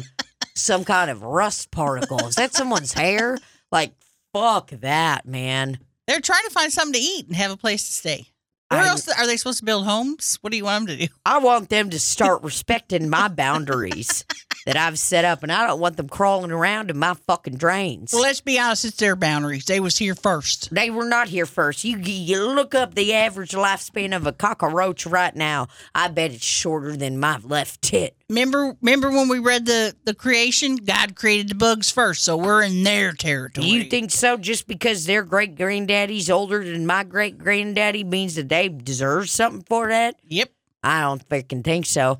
[0.56, 2.28] some kind of rust particle.
[2.28, 3.38] Is that someone's hair?
[3.72, 3.94] Like
[4.34, 5.80] fuck that, man.
[6.08, 8.28] They're trying to find something to eat and have a place to stay.
[8.70, 10.38] Where I- else are they supposed to build homes?
[10.42, 11.14] What do you want them to do?
[11.26, 14.26] I want them to start respecting my boundaries
[14.66, 18.14] that I've set up, and I don't want them crawling around in my fucking drains.
[18.14, 19.66] Well, let's be honest, it's their boundaries.
[19.66, 20.74] They was here first.
[20.74, 21.84] They were not here first.
[21.84, 25.68] You, you look up the average lifespan of a cockroach right now.
[25.94, 28.16] I bet it's shorter than my left tit.
[28.30, 30.78] Remember, remember when we read the the creation?
[30.78, 33.68] God created the bugs first, so we're in their territory.
[33.68, 34.38] You think so?
[34.38, 39.64] Just because their great granddaddy's older than my great granddaddy means that they deserve something
[39.68, 40.16] for that?
[40.28, 40.50] Yep,
[40.84, 42.20] I don't freaking think so.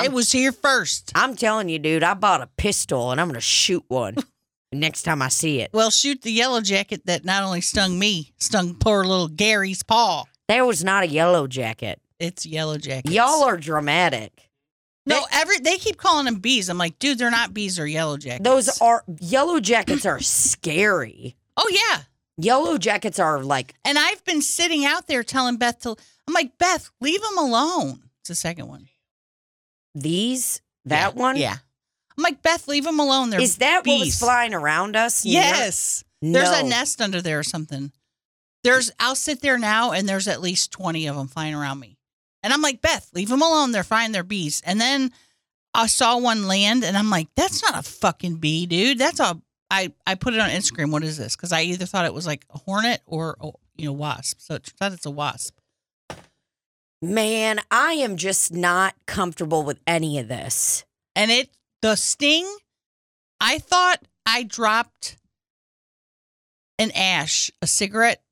[0.00, 1.12] They I'm, was here first.
[1.14, 4.16] I'm telling you, dude, I bought a pistol and I'm going to shoot one
[4.72, 5.70] next time I see it.
[5.72, 10.24] Well, shoot the yellow jacket that not only stung me, stung poor little Gary's paw.
[10.48, 12.00] There was not a yellow jacket.
[12.18, 13.10] It's yellow jacket.
[13.10, 14.50] Y'all are dramatic.
[15.06, 16.68] no every they keep calling them bees.
[16.68, 17.76] I'm like, dude, they're not bees.
[17.76, 18.44] They're yellow jackets.
[18.44, 21.36] Those are yellow jackets are scary.
[21.56, 22.02] Oh yeah.
[22.38, 25.96] Yellow jackets are like And I've been sitting out there telling Beth to.
[26.26, 28.04] I'm like, Beth, leave them alone.
[28.20, 28.88] It's the second one.
[29.94, 30.60] These.
[30.84, 31.36] That Yeah, one?
[31.36, 31.56] Yeah.
[32.16, 33.30] I'm like, Beth, leave them alone.
[33.30, 34.18] They're Is that what was bees.
[34.18, 35.24] flying around us?
[35.24, 36.04] Yes.
[36.20, 37.90] There's a nest under there or something.
[38.64, 41.98] There's I'll sit there now and there's at least 20 of them flying around me.
[42.44, 43.72] And I'm like, Beth, leave them alone.
[43.72, 44.12] They're fine.
[44.12, 44.62] They're bees.
[44.64, 45.12] And then
[45.74, 48.98] I saw one land and I'm like, that's not a fucking bee, dude.
[48.98, 50.92] That's a I I put it on Instagram.
[50.92, 51.34] What is this?
[51.34, 54.40] Cuz I either thought it was like a hornet or oh, you know, wasp.
[54.40, 55.56] So it turns out it's a wasp.
[57.04, 60.84] Man, I am just not comfortable with any of this.
[61.16, 61.50] And it
[61.82, 62.46] the sting,
[63.40, 65.16] I thought I dropped
[66.78, 68.22] an ash, a cigarette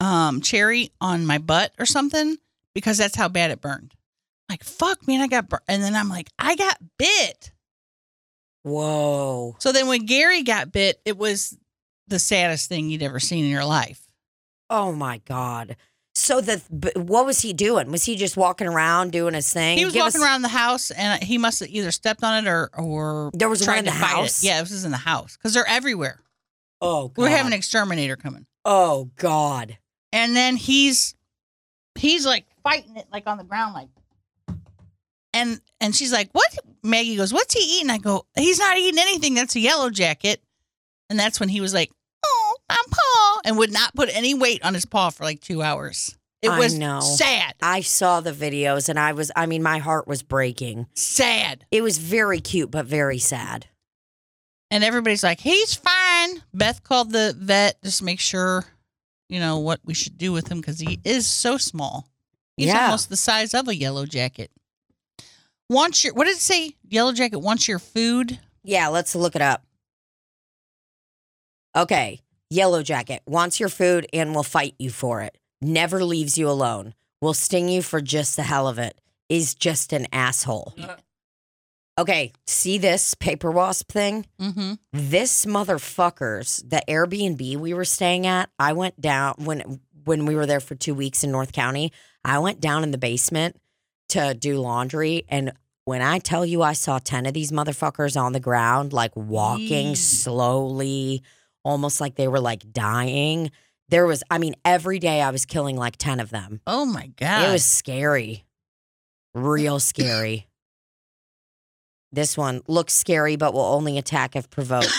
[0.00, 2.36] um cherry on my butt or something
[2.74, 3.94] because that's how bad it burned.
[4.48, 5.60] Like fuck man, I got bur-.
[5.66, 7.50] and then I'm like I got bit.
[8.62, 9.56] Whoa.
[9.58, 11.58] So then when Gary got bit, it was
[12.06, 14.06] the saddest thing you'd ever seen in your life.
[14.70, 15.76] Oh my God.
[16.22, 16.62] So the
[16.94, 17.90] what was he doing?
[17.90, 19.76] Was he just walking around doing his thing?
[19.76, 22.44] He was Give walking us- around the house and he must have either stepped on
[22.44, 24.16] it or or There was one in the to fight it.
[24.16, 24.44] house?
[24.44, 26.20] Yeah, this is in the house because they're everywhere.
[26.80, 27.18] Oh God.
[27.22, 28.46] We're having an exterminator coming.
[28.64, 29.78] Oh God.
[30.12, 31.14] and then he's
[31.96, 33.88] he's like fighting it like on the ground like
[35.34, 39.00] and and she's like what maggie goes what's he eating i go he's not eating
[39.00, 40.40] anything that's a yellow jacket
[41.10, 41.90] and that's when he was like
[42.90, 46.50] paw and would not put any weight on his paw for like two hours it
[46.50, 47.00] I was know.
[47.00, 50.86] sad I saw the videos and I was I mean my heart was breaking.
[50.94, 53.66] sad It was very cute but very sad.
[54.70, 58.64] and everybody's like he's fine beth called the vet just to make sure
[59.28, 62.08] you know what we should do with him because he is so small
[62.56, 62.84] he's Yeah.
[62.86, 64.50] almost the size of a yellow jacket
[65.70, 69.42] wants your what did it say yellow jacket wants your food Yeah, let's look it
[69.42, 69.64] up.
[71.76, 72.20] Okay.
[72.52, 75.38] Yellow Jacket wants your food and will fight you for it.
[75.62, 76.92] Never leaves you alone.
[77.22, 79.00] Will sting you for just the hell of it.
[79.30, 80.74] Is just an asshole.
[81.98, 84.26] Okay, see this paper wasp thing?
[84.38, 90.34] mm-hmm This motherfuckers, the Airbnb we were staying at, I went down when when we
[90.34, 91.90] were there for 2 weeks in North County.
[92.22, 93.56] I went down in the basement
[94.10, 95.52] to do laundry and
[95.84, 99.94] when I tell you I saw 10 of these motherfuckers on the ground like walking
[99.96, 101.22] slowly,
[101.64, 103.50] almost like they were like dying.
[103.88, 106.60] There was I mean every day I was killing like 10 of them.
[106.66, 108.44] oh my god It was scary.
[109.34, 110.46] Real scary.
[112.14, 114.92] This one looks scary but will only attack if provoked.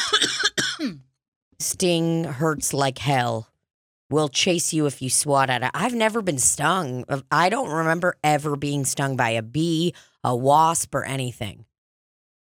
[1.59, 3.49] Sting hurts like hell.
[4.09, 5.71] Will chase you if you swat at it.
[5.73, 7.05] I've never been stung.
[7.31, 11.65] I don't remember ever being stung by a bee, a wasp, or anything.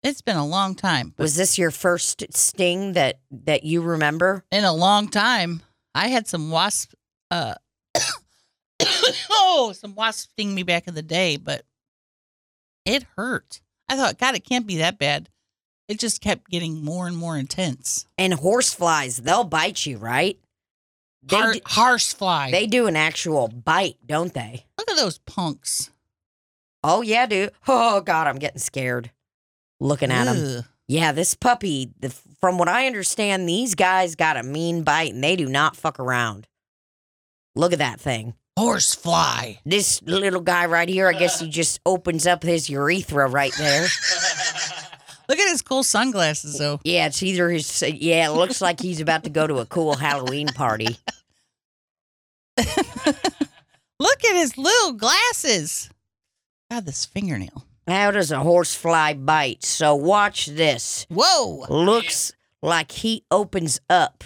[0.02, 1.14] It's been a long time.
[1.16, 4.44] Was this your first sting that that you remember?
[4.50, 5.62] in a long time,
[5.94, 6.92] I had some wasp.
[7.30, 7.54] Uh,
[9.30, 11.64] oh, some wasp sting me back in the day, but
[12.84, 13.60] it hurt.
[13.88, 15.28] I thought, God, it can't be that bad.
[15.88, 18.06] It just kept getting more and more intense.
[18.18, 20.38] And horseflies, they'll bite you, right?
[21.22, 22.50] They Har- d- horsefly.
[22.50, 24.66] they do an actual bite, don't they?
[24.78, 25.90] Look at those punks.
[26.82, 27.52] Oh yeah, dude.
[27.68, 29.12] Oh god, I'm getting scared
[29.82, 30.58] looking at them.
[30.58, 30.64] Ugh.
[30.88, 31.92] Yeah, this puppy.
[32.00, 35.76] The, from what I understand, these guys got a mean bite, and they do not
[35.76, 36.46] fuck around.
[37.54, 38.34] Look at that thing.
[38.58, 39.58] Horsefly.
[39.64, 43.86] This little guy right here, I guess he just opens up his urethra right there.
[45.28, 46.80] Look at his cool sunglasses, though.
[46.84, 47.82] Yeah, it's either his.
[47.82, 50.98] Yeah, it looks like he's about to go to a cool Halloween party.
[52.58, 55.88] Look at his little glasses.
[56.70, 57.64] God, this fingernail.
[57.86, 59.64] How does a horsefly bite?
[59.64, 61.06] So watch this.
[61.10, 61.66] Whoa.
[61.68, 64.24] Looks like he opens up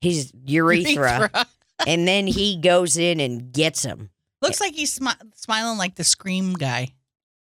[0.00, 1.30] his urethra,
[1.86, 4.10] and then he goes in and gets him.
[4.40, 6.88] Looks like he's smi- smiling like the scream guy.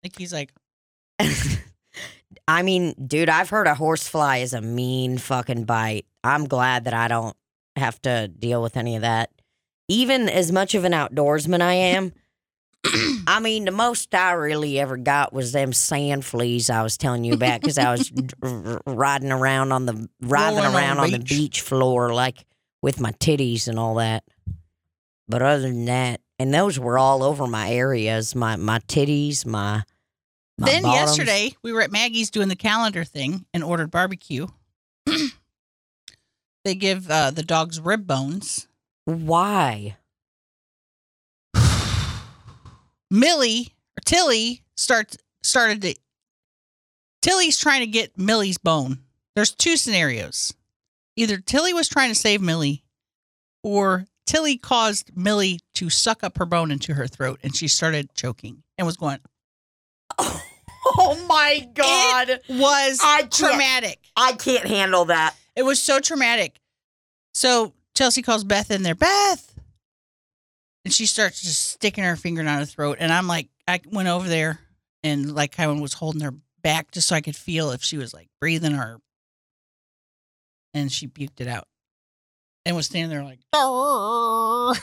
[0.04, 0.52] Like he's like,
[2.48, 6.06] I mean, dude, I've heard a horsefly is a mean fucking bite.
[6.22, 7.36] I'm glad that I don't
[7.74, 9.30] have to deal with any of that.
[9.88, 12.12] Even as much of an outdoorsman I am,
[13.26, 17.24] I mean, the most I really ever got was them sand fleas I was telling
[17.24, 18.50] you about because I was r-
[18.86, 21.28] r- riding around on the riding Rolling on around the on the beach.
[21.28, 22.44] beach floor like
[22.82, 24.24] with my titties and all that.
[25.28, 29.82] But other than that, and those were all over my areas, my my titties, my.
[30.58, 31.18] my then bottoms.
[31.18, 34.46] yesterday we were at Maggie's doing the calendar thing and ordered barbecue.
[36.64, 38.68] they give uh, the dogs rib bones.
[39.04, 39.96] Why?
[43.10, 45.94] Millie or Tilly starts started to.
[47.22, 48.98] Tilly's trying to get Millie's bone.
[49.34, 50.54] There's two scenarios.
[51.16, 52.84] Either Tilly was trying to save Millie,
[53.62, 58.14] or Tilly caused Millie to suck up her bone into her throat, and she started
[58.14, 59.18] choking and was going.
[60.98, 62.28] Oh my god.
[62.30, 63.98] It Was I traumatic.
[64.16, 65.34] I can't handle that.
[65.56, 66.60] It was so traumatic.
[67.34, 69.52] So Chelsea calls Beth in there, Beth.
[70.86, 72.98] And she starts just sticking her finger down her throat.
[73.00, 74.60] And I'm like, I went over there
[75.02, 78.14] and like I was holding her back just so I could feel if she was
[78.14, 79.00] like breathing or.
[80.74, 81.66] And she puked it out
[82.64, 84.76] and was standing there like, Oh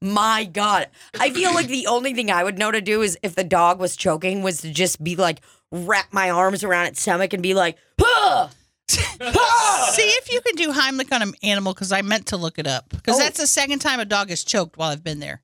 [0.00, 0.90] my god.
[1.18, 3.80] I feel like the only thing I would know to do is if the dog
[3.80, 5.40] was choking was to just be like
[5.72, 8.50] wrap my arms around its stomach and be like, "Huh!"
[8.88, 12.66] See if you can do Heimlich on an animal because I meant to look it
[12.66, 13.18] up because Oh.
[13.18, 13.46] that's the oh.
[13.46, 15.42] second time a dog has choked while I've been there.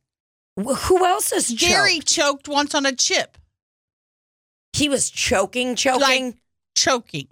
[0.57, 2.09] Wh- Who else is Jerry choked?
[2.09, 3.39] choked once on a chip,
[4.73, 6.39] He was choking, choking.
[6.77, 7.29] choking.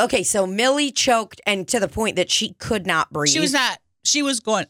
[0.00, 3.32] okay, so Millie choked and to the point that she could not breathe.
[3.32, 3.78] She was not.
[4.04, 4.66] She was going.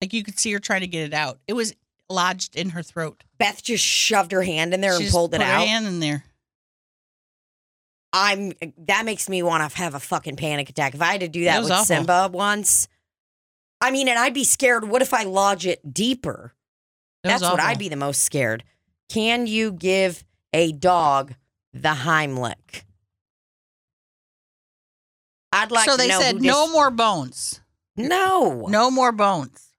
[0.00, 1.38] Like you could see her trying to get it out.
[1.46, 1.74] It was
[2.08, 3.22] lodged in her throat.
[3.38, 5.66] Beth just shoved her hand in there She and pulled it out.
[5.66, 6.24] hand in there.
[8.12, 8.52] I'm
[8.86, 10.94] that makes me want to have a fucking panic attack.
[10.94, 11.84] If I had to do that, That with awful.
[11.84, 12.88] Simba once,
[13.80, 14.88] I mean, and I'd be scared.
[14.88, 16.54] What if I lodge it deeper?
[17.22, 17.60] That That's what.
[17.60, 18.64] I'd be the most scared.
[19.08, 21.34] Can you give a dog
[21.72, 22.82] the Heimlich?
[25.52, 27.60] I'd like so to they said no dis- more bones.
[27.96, 28.66] No.
[28.68, 29.72] No more bones.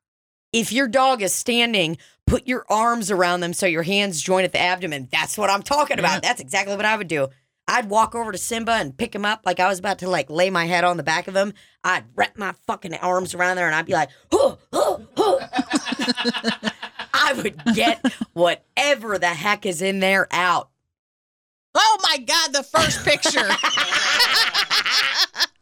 [0.52, 4.52] If your dog is standing, put your arms around them so your hands join at
[4.52, 5.08] the abdomen.
[5.12, 6.16] That's what I'm talking about.
[6.16, 6.20] Yeah.
[6.22, 7.28] That's exactly what I would do.
[7.70, 10.32] I'd walk over to Simba and pick him up like I was about to like
[10.32, 11.54] lay my head on the back of him.
[11.84, 16.70] I'd wrap my fucking arms around there and I'd be like, huh, huh, huh.
[17.14, 18.04] I would get
[18.34, 20.70] whatever the heck is in there out.
[21.76, 22.54] Oh my God!
[22.54, 23.48] The first picture.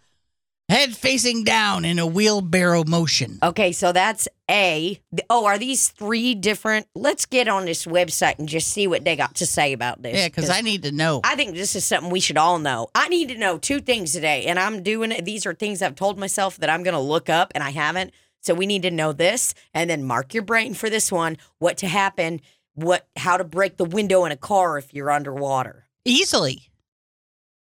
[0.69, 3.39] Head facing down in a wheelbarrow motion.
[3.41, 4.99] Okay, so that's A.
[5.29, 6.87] Oh, are these three different?
[6.93, 10.17] Let's get on this website and just see what they got to say about this.
[10.17, 11.21] Yeah, because I need to know.
[11.23, 12.89] I think this is something we should all know.
[12.93, 15.23] I need to know two things today, and I'm doing it.
[15.23, 18.11] These are things I've told myself that I'm going to look up, and I haven't.
[18.41, 21.77] So we need to know this, and then mark your brain for this one: what
[21.77, 22.41] to happen,
[22.73, 25.87] what, how to break the window in a car if you're underwater.
[26.03, 26.66] Easily.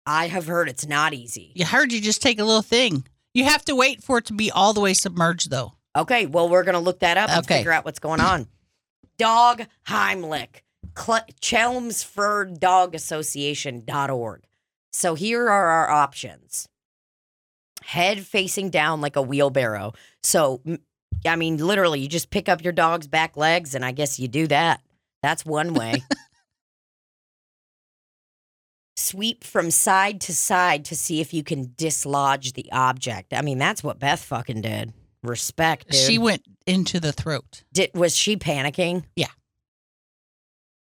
[0.05, 1.51] I have heard it's not easy.
[1.55, 3.05] You heard you just take a little thing.
[3.33, 5.73] You have to wait for it to be all the way submerged, though.
[5.95, 7.57] Okay, well, we're going to look that up and Okay.
[7.57, 8.47] figure out what's going on.
[9.17, 10.61] Dog Heimlich,
[10.93, 14.43] Cle- Chelmsford Dog Association.org.
[14.93, 16.67] So here are our options
[17.83, 19.93] head facing down like a wheelbarrow.
[20.23, 20.79] So, m-
[21.25, 24.27] I mean, literally, you just pick up your dog's back legs, and I guess you
[24.27, 24.81] do that.
[25.21, 26.03] That's one way.
[28.95, 33.33] sweep from side to side to see if you can dislodge the object.
[33.33, 34.93] I mean, that's what Beth fucking did.
[35.23, 36.01] Respect, dude.
[36.01, 37.63] She went into the throat.
[37.73, 39.03] Did, was she panicking?
[39.15, 39.27] Yeah.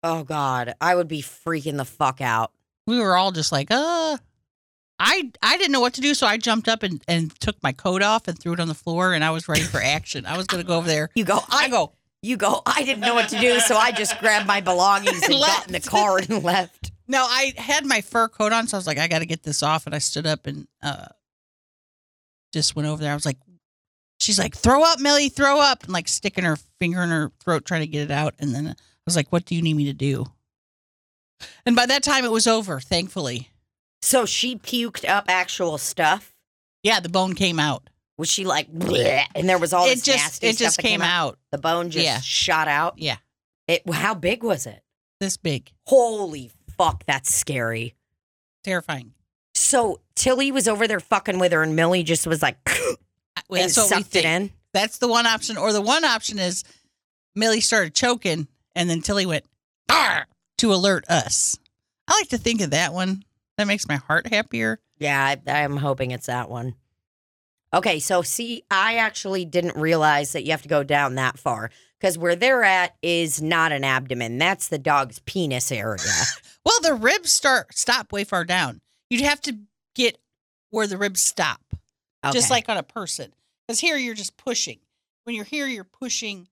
[0.02, 2.52] Oh God, I would be freaking the fuck out.
[2.86, 4.18] We were all just like, uh.
[4.98, 7.72] I I didn't know what to do, so I jumped up and, and took my
[7.72, 10.24] coat off and threw it on the floor, and I was ready for action.
[10.24, 11.10] I was going to go over there.
[11.14, 11.38] You go.
[11.50, 11.92] I I go,
[12.22, 12.62] You go.
[12.64, 15.74] I didn't know what to do, so I just grabbed my belongings and got in
[15.74, 16.92] the car and left.
[17.08, 19.42] No, I had my fur coat on, so I was like, I got to get
[19.42, 19.86] this off.
[19.86, 21.06] And I stood up and uh,
[22.52, 23.12] just went over there.
[23.12, 23.38] I was like,
[24.18, 27.64] she's like, throw up, Millie, throw up, and like sticking her finger in her throat,
[27.64, 28.34] trying to get it out.
[28.38, 30.26] And then I was like, what do you need me to do?
[31.64, 33.50] And by that time, it was over, thankfully.
[34.02, 36.34] So she puked up actual stuff.
[36.82, 37.88] Yeah, the bone came out.
[38.18, 40.76] Was she like, "Bleh," and there was all it this just nasty it stuff just
[40.78, 41.38] that came out.
[41.52, 42.20] The bone just Yeah.
[42.20, 42.98] shot out.
[42.98, 43.16] Yeah,
[43.68, 43.82] It.
[43.92, 44.82] How big was it?
[45.20, 47.94] this big, Holy fuck, that's scary.
[48.64, 49.12] terrifying.
[49.54, 52.94] So Tilly was over there fucking with her, and Millie just was like, I-
[53.50, 54.50] and That's what we sucked it in.
[54.72, 55.56] That's the one option.
[55.56, 56.64] Or the one option is
[57.34, 59.44] Millie started choking, and then Tilly went
[59.90, 60.26] "Arr!"
[60.58, 61.56] to alert us.
[62.08, 63.22] I like to think of that one.
[63.56, 64.80] That makes my heart happier.
[64.98, 66.74] Yeah, I, I'm hoping it's that one.
[67.74, 71.70] Okay, so see, I actually didn't realize that you have to go down that far
[72.00, 74.38] because where they're at is not an abdomen.
[74.38, 76.02] That's the dog's penis area.
[76.66, 78.80] Well, the ribs start stop way far down.
[79.08, 79.56] You'd have to
[79.94, 80.18] get
[80.70, 81.60] where the ribs stop,
[82.32, 83.32] just like on a person.
[83.66, 84.80] Because here you're just pushing.
[85.22, 86.48] When you're here, you're pushing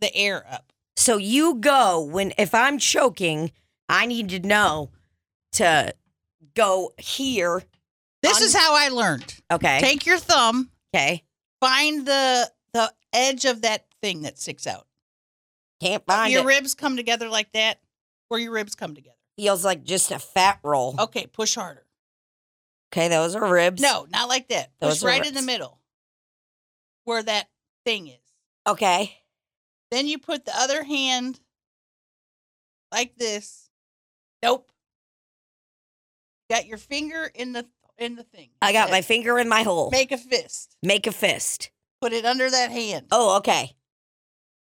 [0.00, 0.72] the air up.
[0.96, 3.52] So you go when if I'm choking,
[3.88, 4.90] I need to know
[5.52, 5.94] to
[6.54, 7.62] go here.
[8.22, 9.32] This Un- is how I learned.
[9.52, 9.78] Okay.
[9.80, 11.22] Take your thumb, okay.
[11.60, 14.86] find the the edge of that thing that sticks out.
[15.80, 16.46] Can't find your it.
[16.46, 17.80] ribs come together like that,
[18.28, 19.16] where your ribs come together.
[19.38, 20.94] Feels like just a fat roll.
[20.98, 21.86] Okay, push harder.
[22.92, 23.82] Okay, those are ribs.
[23.82, 24.70] No, not like that.
[24.78, 25.80] Those Push right in the middle,
[27.04, 27.48] where that
[27.84, 28.20] thing is.
[28.66, 29.16] Okay.
[29.90, 31.40] Then you put the other hand
[32.92, 33.70] like this.
[34.42, 34.70] Nope.
[36.50, 37.66] Got your finger in the
[37.98, 38.50] in the thing.
[38.60, 39.90] I got my finger in my hole.
[39.90, 40.76] Make a fist.
[40.82, 41.70] Make a fist.
[42.00, 43.06] Put it under that hand.
[43.10, 43.74] Oh, okay.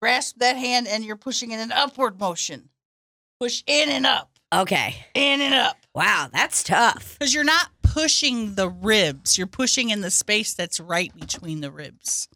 [0.03, 2.67] Grasp that hand, and you're pushing in an upward motion.
[3.39, 4.97] Push in and up, Okay.
[5.13, 5.77] in and up.
[5.95, 7.15] Wow, that's tough.
[7.17, 9.37] Because you're not pushing the ribs.
[9.37, 12.27] You're pushing in the space that's right between the ribs.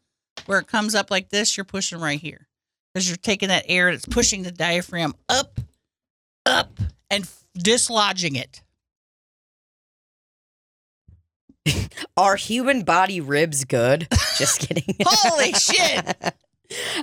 [0.46, 2.48] Where it comes up like this, you're pushing right here.
[2.94, 5.60] Because you're taking that air and it's pushing the diaphragm up,
[6.46, 8.62] up, and f- dislodging it.
[12.16, 14.08] Are human body ribs good?
[14.38, 14.96] Just kidding.
[15.06, 16.16] Holy shit.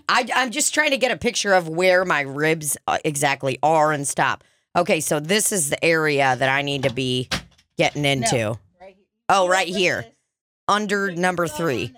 [0.07, 3.91] I, I'm just trying to get a picture of where my ribs uh, exactly are
[3.91, 4.43] and stop.
[4.76, 7.30] Okay, so this is the area that I need to be
[7.78, 8.57] getting into.
[8.80, 8.97] Right.
[9.30, 10.05] Oh, right here,
[10.68, 11.93] under number three.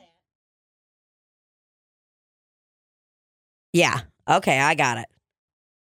[3.73, 4.01] Yeah.
[4.29, 5.05] Okay, I got it.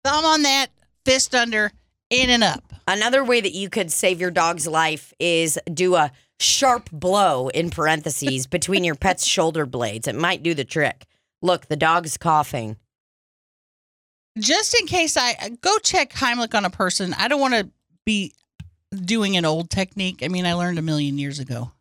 [0.04, 0.68] Thumb on that,
[1.06, 1.72] fist under,
[2.10, 2.64] in and up.
[2.88, 7.70] Another way that you could save your dog's life is do a sharp blow in
[7.70, 10.08] parentheses between your pet's shoulder blades.
[10.08, 11.06] It might do the trick.
[11.42, 12.78] Look, the dog's coughing.
[14.38, 17.70] Just in case I go check Heimlich on a person, I don't want to
[18.06, 18.34] be
[18.92, 20.22] doing an old technique.
[20.24, 21.72] I mean, I learned a million years ago.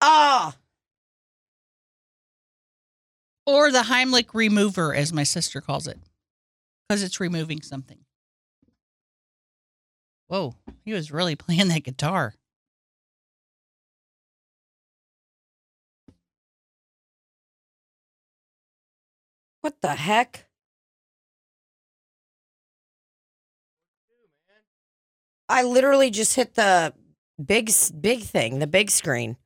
[0.00, 0.54] Ah,
[3.46, 5.98] Or the Heimlich remover, as my sister calls it,
[6.88, 7.98] because it's removing something.
[10.26, 12.34] Whoa, he was really playing that guitar.
[19.66, 20.46] what the heck?
[25.48, 26.94] I literally just hit the
[27.44, 29.36] big big thing, the big screen.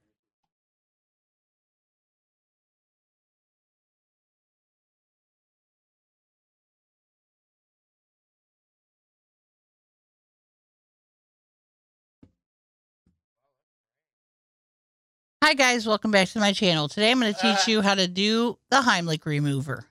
[15.50, 15.84] Hi, guys.
[15.84, 16.86] Welcome back to my channel.
[16.86, 17.56] Today I'm going to ah.
[17.56, 19.84] teach you how to do the Heimlich remover.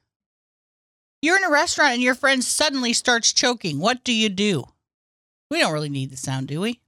[1.22, 3.78] You're in a restaurant and your friend suddenly starts choking.
[3.78, 4.64] What do you do?
[5.51, 6.80] We don't really need the sound, do we?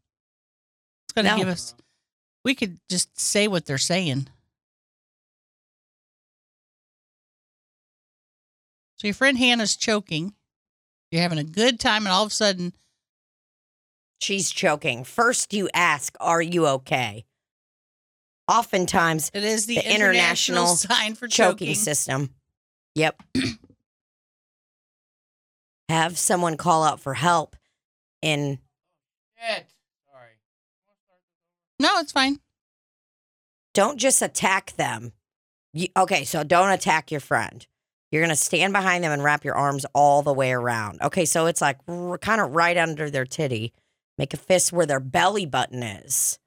[1.04, 1.38] It's going to No.
[1.38, 1.76] give us,
[2.46, 4.30] we could just say what they're saying.
[9.00, 10.34] So your friend Hannah's choking.
[11.12, 12.72] You're having a good time, and all of a sudden,
[14.22, 17.26] she's choking, first you ask, Are you okay?
[18.48, 21.76] Oftentimes, It is the, The international, international sign for choking choking.
[21.76, 22.30] system.
[22.96, 23.22] Yep.
[25.90, 27.56] Have someone call out for help
[28.22, 28.60] in
[29.38, 29.66] Shit.
[30.12, 30.32] Sorry.
[31.80, 32.40] No, it's fine.
[33.74, 35.14] don't just attack them.
[35.74, 37.66] You, okay, so don't attack your friend.
[38.12, 41.02] You're going to stand behind them and wrap your arms all the way around.
[41.02, 43.72] Okay, so it's like r- kind of right under their titty.
[44.18, 46.38] Make a fist where their belly button is.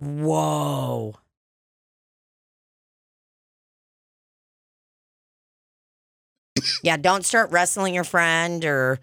[0.00, 1.14] Whoa.
[6.82, 8.98] yeah, don't start wrestling your friend or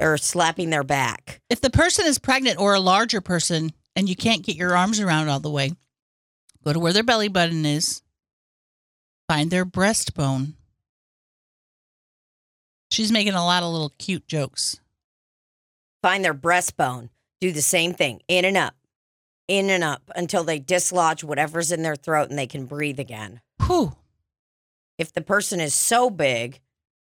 [0.00, 1.40] or slapping their back.
[1.48, 4.98] If the person is pregnant or a larger person and you can't get your arms
[4.98, 5.72] around all the way,
[6.64, 8.02] go to where their belly button is,
[9.28, 10.54] find their breastbone.
[12.90, 14.80] She's making a lot of little cute jokes.
[16.02, 17.08] Find their breastbone.
[17.40, 18.20] Do the same thing.
[18.28, 18.74] In and up.
[19.46, 23.40] In and up until they dislodge whatever's in their throat and they can breathe again.
[23.66, 23.94] Whew.
[24.98, 26.60] If the person is so big,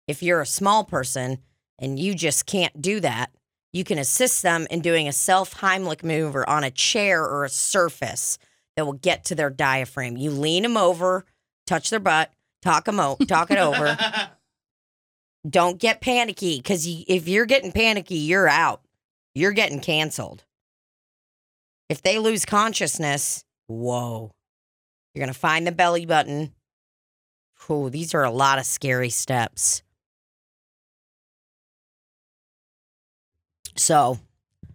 [0.07, 1.39] if you're a small person
[1.79, 3.31] and you just can't do that,
[3.73, 7.49] you can assist them in doing a self Heimlich maneuver on a chair or a
[7.49, 8.37] surface
[8.75, 10.17] that will get to their diaphragm.
[10.17, 11.25] You lean them over,
[11.65, 12.31] touch their butt,
[12.61, 13.97] talk them o- talk it over.
[15.49, 18.81] Don't get panicky because if you're getting panicky, you're out.
[19.33, 20.43] You're getting canceled.
[21.89, 24.31] If they lose consciousness, whoa.
[25.13, 26.53] You're going to find the belly button.
[27.69, 29.81] Oh, these are a lot of scary steps.
[33.75, 34.19] So,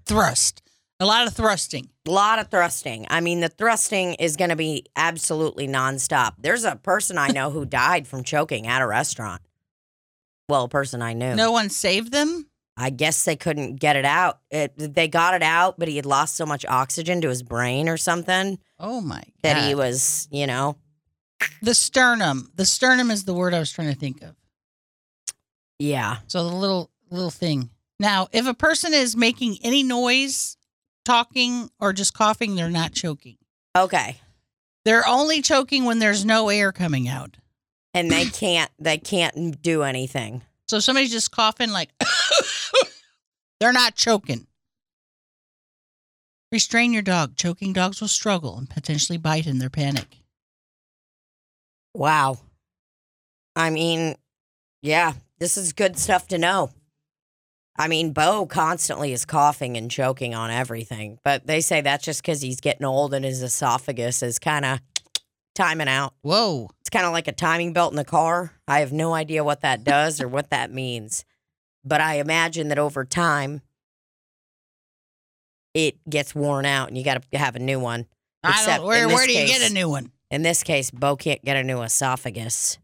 [0.06, 0.62] Thrust.
[1.00, 1.88] A lot of thrusting.
[2.06, 3.06] a lot of thrusting.
[3.10, 6.34] I mean, the thrusting is going to be absolutely nonstop.
[6.38, 9.42] There's a person I know who died from choking at a restaurant.
[10.48, 11.34] Well, a person I knew.
[11.34, 12.46] No one saved them.
[12.76, 14.40] I guess they couldn't get it out.
[14.50, 17.88] It, they got it out, but he had lost so much oxygen to his brain
[17.88, 20.76] or something Oh my that he was, you know,
[21.60, 22.50] the sternum.
[22.54, 24.34] The sternum is the word I was trying to think of.
[25.78, 26.18] yeah.
[26.26, 27.70] So the little little thing.
[28.00, 30.56] Now, if a person is making any noise,
[31.04, 33.36] talking or just coughing, they're not choking.
[33.76, 34.16] Okay.
[34.84, 37.36] They're only choking when there's no air coming out.
[37.94, 40.42] And they can't they can't do anything.
[40.72, 41.90] So if somebody's just coughing like
[43.60, 44.46] they're not choking.
[46.50, 47.36] Restrain your dog.
[47.36, 50.06] Choking dogs will struggle and potentially bite in their panic.
[51.94, 52.38] Wow.
[53.54, 54.14] I mean,
[54.80, 56.70] yeah, this is good stuff to know.
[57.76, 62.22] I mean, Bo constantly is coughing and choking on everything, but they say that's just
[62.22, 64.80] because he's getting old and his esophagus is kind of
[65.54, 66.14] timing out.
[66.22, 66.70] Whoa.
[66.80, 68.52] It's kind of like a timing belt in the car.
[68.66, 71.24] I have no idea what that does or what that means,
[71.84, 73.62] but I imagine that over time
[75.74, 78.06] it gets worn out and you got to have a new one.
[78.42, 80.10] I Except don't where where do you get a new one?
[80.30, 82.78] In this case, Bo can't get a new esophagus.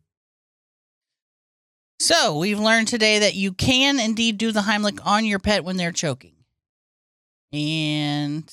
[2.00, 5.76] So we've learned today that you can indeed do the Heimlich on your pet when
[5.76, 6.34] they're choking.
[7.52, 8.52] And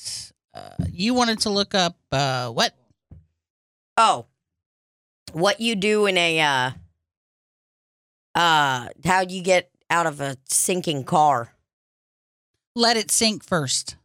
[0.53, 2.73] uh, you wanted to look up uh, what?
[3.97, 4.25] Oh,
[5.31, 6.71] what you do in a uh,
[8.35, 11.53] uh, how you get out of a sinking car?
[12.75, 13.95] Let it sink first.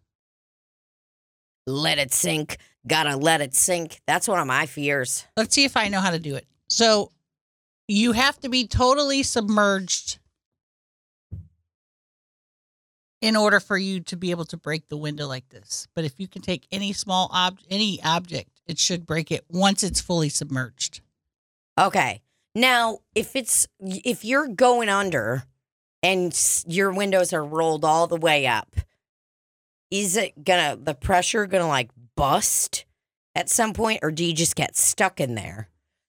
[1.66, 2.58] Let it sink.
[2.86, 4.00] Gotta let it sink.
[4.06, 5.26] That's one of my fears.
[5.36, 6.46] Let's see if I know how to do it.
[6.68, 7.10] So
[7.88, 10.18] you have to be totally submerged
[13.20, 15.88] in order for you to be able to break the window like this.
[15.94, 19.82] But if you can take any small ob any object, it should break it once
[19.82, 21.00] it's fully submerged.
[21.78, 22.22] Okay.
[22.54, 25.44] Now, if it's if you're going under
[26.02, 28.76] and your windows are rolled all the way up,
[29.90, 32.84] is it gonna the pressure gonna like bust
[33.34, 35.68] at some point, or do you just get stuck in there?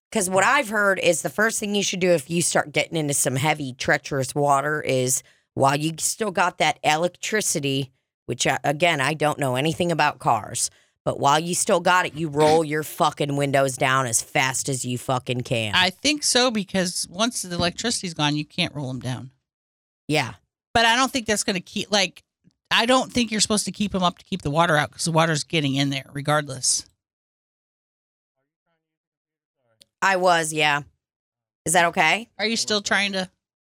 [0.10, 2.98] Because what I've heard is the first thing you should do if you start getting
[2.98, 7.92] into some heavy, treacherous water is while you still got that electricity,
[8.26, 10.70] which uh, again I don't know anything about cars.
[11.04, 14.86] But while you still got it, you roll your fucking windows down as fast as
[14.86, 15.74] you fucking can.
[15.74, 19.32] I think so because once the electricity's gone, you can't roll them down.
[20.08, 20.34] yeah.
[20.74, 22.24] But I don't think that's going to keep like
[22.70, 25.04] I don't think you're supposed to keep them up to keep the water out because
[25.06, 26.86] the water's getting in there regardless.
[30.02, 30.82] I was, yeah.
[31.66, 32.30] Is that okay?
[32.40, 33.30] Are you still trying to?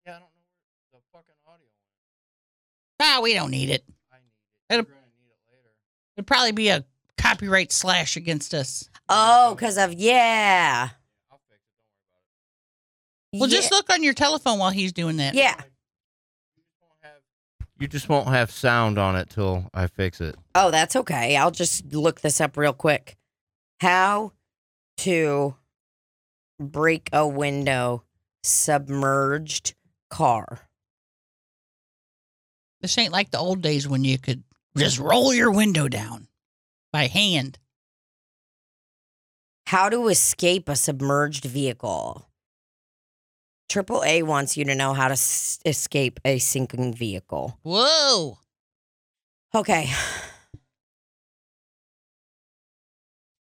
[0.06, 0.26] Yeah, I don't know
[0.92, 1.66] the fucking audio.
[3.00, 3.84] Ah, we don't need it.
[4.12, 4.22] I need
[4.70, 4.74] it.
[4.74, 5.70] It'll- We're gonna need it later.
[6.16, 6.84] It'd probably be a
[7.18, 8.88] copyright slash against us.
[9.08, 10.90] Oh, because of, yeah.
[13.32, 15.34] Well, just look on your telephone while he's doing that.
[15.34, 15.60] yeah.
[17.80, 20.36] You just won't have sound on it till I fix it.
[20.54, 21.36] Oh, that's okay.
[21.36, 23.16] I'll just look this up real quick.
[23.80, 24.32] How
[24.98, 25.56] to
[26.60, 28.04] break a window
[28.44, 29.74] submerged
[30.08, 30.60] car.
[32.80, 34.44] This ain't like the old days when you could
[34.76, 36.28] just roll your window down
[36.94, 37.58] by hand.
[39.66, 42.28] How to escape a submerged vehicle.
[43.68, 47.58] Triple A wants you to know how to s- escape a sinking vehicle.
[47.64, 48.38] Whoa.
[49.56, 49.90] Okay.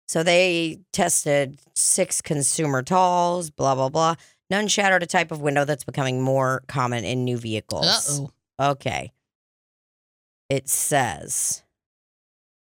[0.06, 4.14] So they tested six consumer talls, blah, blah, blah.
[4.48, 8.20] None shattered a type of window that's becoming more common in new vehicles.
[8.20, 8.26] Uh
[8.62, 8.70] oh.
[8.72, 9.12] Okay.
[10.48, 11.62] It says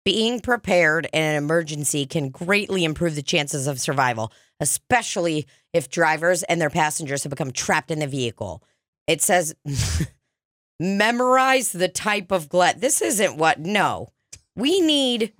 [0.07, 4.31] being prepared in an emergency can greatly improve the chances of survival,
[4.61, 8.63] especially if drivers and their passengers have become trapped in the vehicle.
[9.05, 9.53] It says
[10.79, 12.75] memorize the type of glass.
[12.77, 14.13] This isn't what, no.
[14.55, 15.33] We need,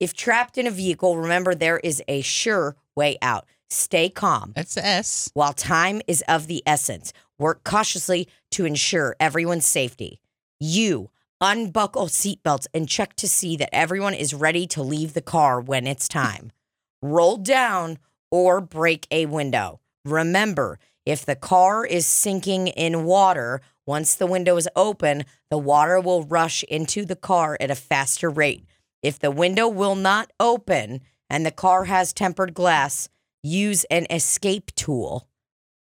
[0.00, 3.46] if trapped in a vehicle, remember there is a sure way out.
[3.70, 4.54] Stay calm.
[4.56, 5.30] That's the S.
[5.34, 10.18] While time is of the essence, work cautiously to ensure everyone's safety.
[10.58, 11.10] You
[11.44, 15.86] unbuckle seatbelts and check to see that everyone is ready to leave the car when
[15.86, 16.50] it's time.
[17.02, 17.98] Roll down
[18.30, 19.78] or break a window.
[20.06, 26.00] Remember, if the car is sinking in water, once the window is open, the water
[26.00, 28.64] will rush into the car at a faster rate.
[29.02, 33.10] If the window will not open and the car has tempered glass,
[33.42, 35.28] use an escape tool.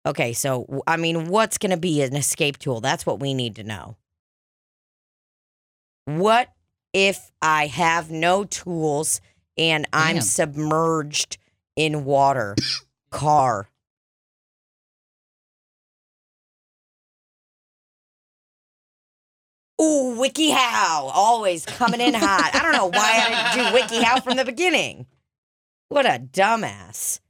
[0.05, 2.81] Okay, so I mean, what's going to be an escape tool?
[2.81, 3.97] That's what we need to know.
[6.07, 6.49] What
[6.93, 9.21] if I have no tools
[9.59, 10.23] and I'm Damn.
[10.23, 11.39] submerged
[11.75, 12.57] in water?
[13.11, 13.69] Car.
[19.81, 22.51] Ooh, WikiHow, always coming in hot.
[22.55, 25.07] I don't know why I didn't do WikiHow from the beginning.
[25.91, 27.21] What a dumbass.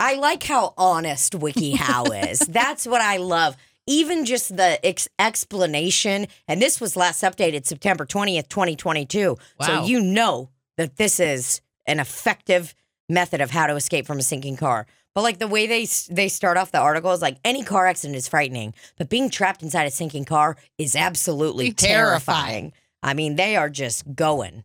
[0.00, 2.40] I like how honest WikiHow is.
[2.40, 3.56] That's what I love.
[3.86, 9.36] Even just the ex- explanation, and this was last updated September 20th, 2022.
[9.62, 12.74] So you know that this is an effective
[13.08, 14.86] method of how to escape from a sinking car.
[15.14, 18.16] But like the way they they start off the article is like any car accident
[18.16, 21.92] is frightening, but being trapped inside a sinking car is absolutely Terrifying.
[21.94, 22.72] terrifying.
[23.02, 24.64] I mean, they are just going.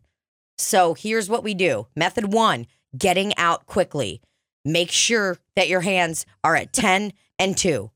[0.58, 1.86] So here's what we do.
[1.96, 2.66] Method one
[2.98, 4.20] getting out quickly.
[4.64, 7.90] Make sure that your hands are at 10 and 2.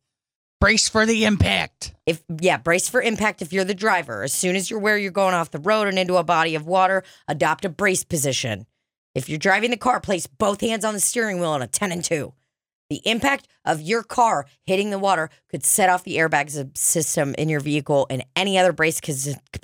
[0.60, 1.92] Brace for the impact.
[2.06, 4.22] If yeah, brace for impact if you're the driver.
[4.22, 6.66] As soon as you're where you're going off the road and into a body of
[6.66, 8.66] water, adopt a brace position.
[9.14, 11.92] If you're driving the car, place both hands on the steering wheel on a 10
[11.92, 12.32] and 2.
[12.88, 17.34] The impact of your car hitting the water could set off the airbag s- system
[17.36, 19.00] in your vehicle, and any other brace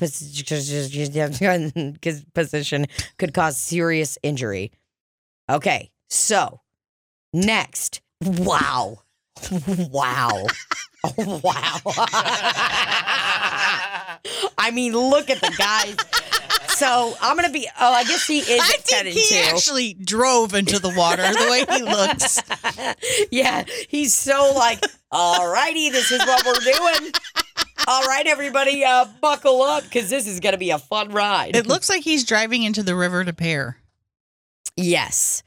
[2.35, 2.87] position
[3.19, 4.73] could cause serious injury.
[5.49, 6.61] Okay, so
[7.33, 8.01] next.
[8.23, 9.03] Wow.
[9.91, 10.47] Wow.
[11.05, 11.81] Oh, wow.
[14.57, 15.97] I mean, look at the guys.
[16.77, 17.69] So I'm gonna be.
[17.81, 21.65] Oh, I guess he is I think he actually drove into the water the way
[21.77, 22.41] he looks.
[23.31, 27.13] yeah, he's so like, all righty, this is what we're doing.
[27.87, 31.57] All right, everybody, uh, buckle up because this is gonna be a fun ride.
[31.57, 33.77] It looks like he's driving into the river to pair.
[34.77, 35.43] Yes.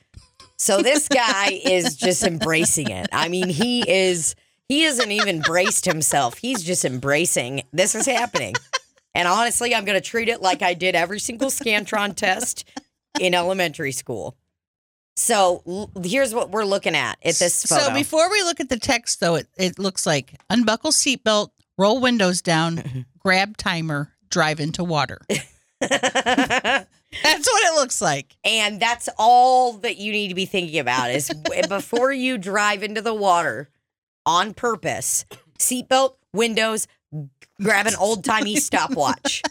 [0.65, 3.07] So this guy is just embracing it.
[3.11, 4.33] I mean, he is
[4.67, 6.39] he hasn't even braced himself.
[6.39, 8.55] He's just embracing this is happening.
[9.13, 12.67] And honestly, I'm going to treat it like I did every single Scantron test
[13.19, 14.35] in elementary school.
[15.15, 17.83] So l- here's what we're looking at at this photo.
[17.83, 22.01] So before we look at the text, though, it, it looks like unbuckle seatbelt, roll
[22.01, 25.21] windows down, grab timer, drive into water.
[27.23, 28.35] That's what it looks like.
[28.43, 31.29] And that's all that you need to be thinking about is
[31.69, 33.69] before you drive into the water
[34.25, 35.25] on purpose,
[35.59, 36.87] seatbelt, windows,
[37.61, 39.41] grab an old timey stopwatch.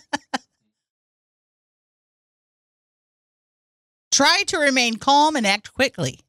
[4.11, 6.21] Try to remain calm and act quickly.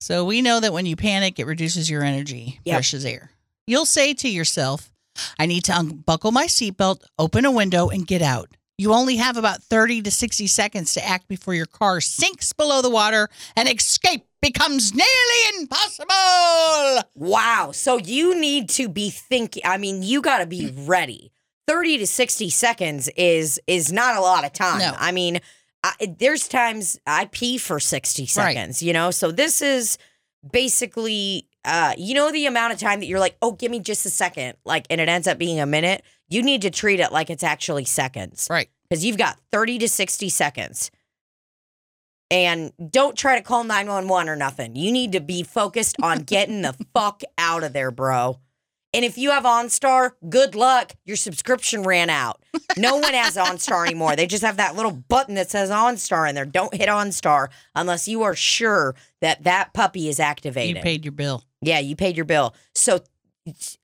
[0.00, 2.84] So we know that when you panic, it reduces your energy, Yep.
[3.04, 3.30] air.
[3.66, 4.90] You'll say to yourself,
[5.38, 8.48] I need to unbuckle my seatbelt, open a window, and get out.
[8.80, 12.80] You only have about 30 to 60 seconds to act before your car sinks below
[12.80, 17.06] the water and escape becomes nearly impossible.
[17.14, 17.72] Wow.
[17.74, 19.62] So you need to be thinking.
[19.66, 21.30] I mean, you got to be ready.
[21.66, 24.78] 30 to 60 seconds is is not a lot of time.
[24.78, 24.94] No.
[24.96, 25.42] I mean,
[25.84, 29.10] I, there's times I pee for 60 seconds, you know?
[29.10, 29.98] So this is
[30.50, 34.06] basically, uh, you know, the amount of time that you're like, oh, give me just
[34.06, 36.02] a second, like, and it ends up being a minute.
[36.30, 38.70] You need to treat it like it's actually seconds Right.
[38.88, 40.90] because you've got 30 to 60 seconds.
[42.30, 44.76] And don't try to call 911 or nothing.
[44.76, 48.38] You need to be focused on getting the fuck out of there, bro.
[48.92, 50.92] And if you have OnStar, good luck.
[51.04, 52.42] Your subscription ran out.
[52.76, 54.16] No one has OnStar anymore.
[54.16, 56.44] They just have that little button that says OnStar in there.
[56.44, 60.76] Don't hit OnStar unless you are sure that that puppy is activated.
[60.78, 61.44] You paid your bill.
[61.60, 62.52] Yeah, you paid your bill.
[62.74, 63.00] So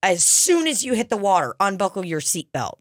[0.03, 2.79] as soon as you hit the water, unbuckle your seatbelt.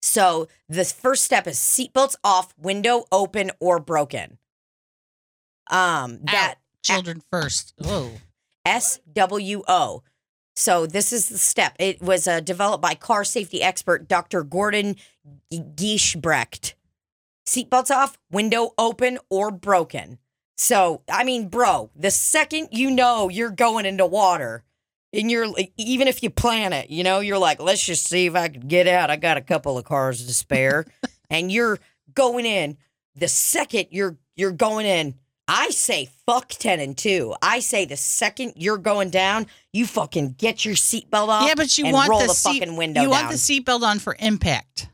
[0.00, 4.38] So the first step is seatbelts off, window open or broken.
[5.70, 7.74] Um, that Children first.
[7.78, 8.12] Whoa.
[8.64, 10.02] S W O.
[10.56, 11.76] So this is the step.
[11.78, 14.42] It was uh, developed by car safety expert Dr.
[14.42, 14.96] Gordon
[15.52, 16.74] Giesbrecht.
[17.46, 20.18] Seatbelts off, window open or broken.
[20.56, 24.64] So I mean, bro, the second you know you're going into water,
[25.12, 25.46] and you're
[25.76, 28.62] even if you plan it, you know, you're like, let's just see if I can
[28.68, 29.10] get out.
[29.10, 30.86] I got a couple of cars to spare,
[31.30, 31.78] and you're
[32.14, 32.76] going in.
[33.16, 35.14] The second you're you're going in,
[35.48, 37.34] I say fuck ten and two.
[37.42, 41.48] I say the second you're going down, you fucking get your seatbelt off.
[41.48, 43.24] yeah, but you want roll the, the seat, fucking window You down.
[43.24, 44.88] want the seatbelt on for impact.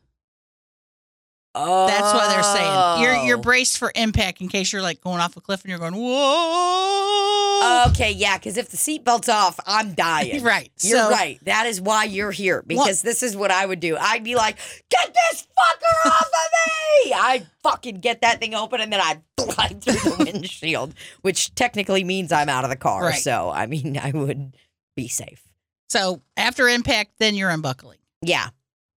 [1.55, 3.03] Oh, That's what they're saying.
[3.03, 3.43] You're you're oh.
[3.43, 7.87] braced for impact in case you're like going off a cliff and you're going whoa.
[7.89, 8.37] okay, yeah.
[8.39, 10.43] Because if the seatbelt's off, I'm dying.
[10.43, 10.71] right.
[10.81, 11.39] You're so, right.
[11.45, 13.97] That is why you're here because this is what I would do.
[13.99, 14.57] I'd be like,
[14.91, 19.23] "Get this fucker off of me!" I'd fucking get that thing open and then I'd
[19.41, 23.03] fly through the windshield, which technically means I'm out of the car.
[23.03, 23.15] Right.
[23.21, 24.57] So I mean, I would
[24.97, 25.43] be safe.
[25.89, 27.99] So after impact, then you're unbuckling.
[28.23, 28.49] Yeah.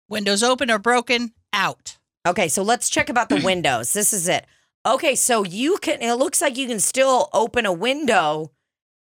[0.09, 1.97] Windows open or broken, out.
[2.27, 3.93] Okay, so let's check about the windows.
[3.93, 4.45] This is it.
[4.85, 6.01] Okay, so you can.
[6.01, 8.51] It looks like you can still open a window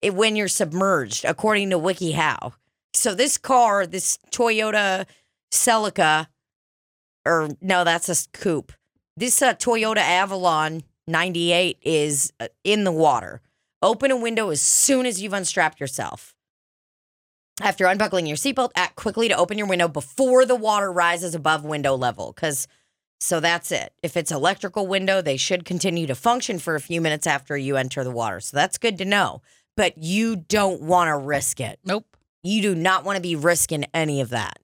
[0.02, 2.52] when you're submerged, according to WikiHow.
[2.92, 5.06] So this car, this Toyota
[5.50, 6.26] Celica,
[7.24, 8.72] or no, that's a coupe.
[9.16, 13.40] This uh, Toyota Avalon 98 is uh, in the water.
[13.82, 16.34] Open a window as soon as you've unstrapped yourself.
[17.60, 21.64] After unbuckling your seatbelt, act quickly to open your window before the water rises above
[21.64, 22.32] window level.
[22.32, 22.66] Because
[23.20, 23.92] so that's it.
[24.02, 27.76] If it's electrical window, they should continue to function for a few minutes after you
[27.76, 28.40] enter the water.
[28.40, 29.42] So that's good to know.
[29.76, 31.80] But you don't want to risk it.
[31.84, 32.06] Nope.
[32.42, 34.58] You do not want to be risking any of that.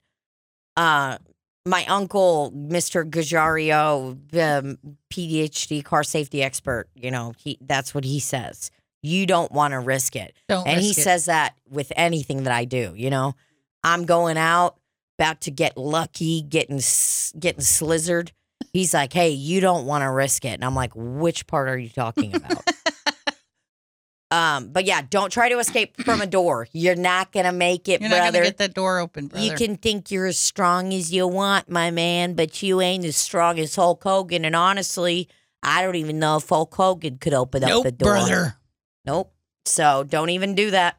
[0.76, 1.18] Uh,
[1.66, 3.08] my uncle, Mr.
[3.08, 4.78] Gajario, um,
[5.10, 8.70] PhD car safety expert, you know, he that's what he says.
[9.02, 10.34] You don't want to risk it.
[10.48, 10.96] Don't And he it.
[10.96, 13.34] says that with anything that I do, you know.
[13.82, 14.76] I'm going out,
[15.18, 16.80] about to get lucky, getting
[17.38, 18.30] getting slizzard.
[18.72, 21.78] He's like, "Hey, you don't want to risk it." And I'm like, "Which part are
[21.78, 22.62] you talking about?"
[24.30, 26.68] um, but yeah, don't try to escape from a door.
[26.72, 28.38] You're not going to make it, You're not brother.
[28.38, 29.44] gonna get that door open, brother.
[29.44, 33.16] You can think you're as strong as you want, my man, but you ain't as
[33.16, 34.44] strong as Hulk Hogan.
[34.44, 35.28] And honestly,
[35.62, 38.12] I don't even know if Hulk Hogan could open up the door.
[38.14, 38.56] brother.
[39.04, 39.32] Nope.
[39.66, 40.96] So don't even do that.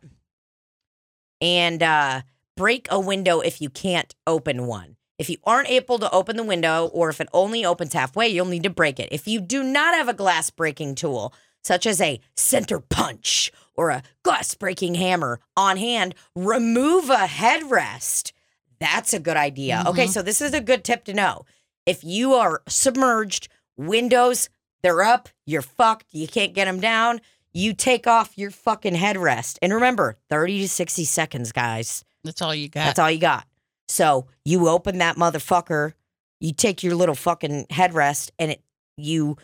[1.40, 2.22] And uh,
[2.56, 4.98] break a window if you can't open one.
[5.22, 8.48] If you aren't able to open the window, or if it only opens halfway, you'll
[8.48, 9.10] need to break it.
[9.12, 11.32] If you do not have a glass breaking tool,
[11.64, 18.32] such as a center punch or a glass breaking hammer on hand, remove a headrest.
[18.80, 19.84] That's a good idea.
[19.86, 20.10] Okay, Mhm.
[20.10, 21.46] so this is a good tip to know.
[21.86, 23.48] If you are submerged,
[23.78, 24.50] windows,
[24.82, 27.22] they're up, you're fucked, you can't get them down,
[27.54, 29.60] you take off your fucking headrest.
[29.62, 32.04] And remember, 30 to 60 seconds, guys.
[32.24, 32.86] That's all you got.
[32.86, 33.46] That's all you got.
[33.92, 35.94] So you open that motherfucker,
[36.40, 38.64] you take your little fucking headrest, and it
[38.96, 39.36] you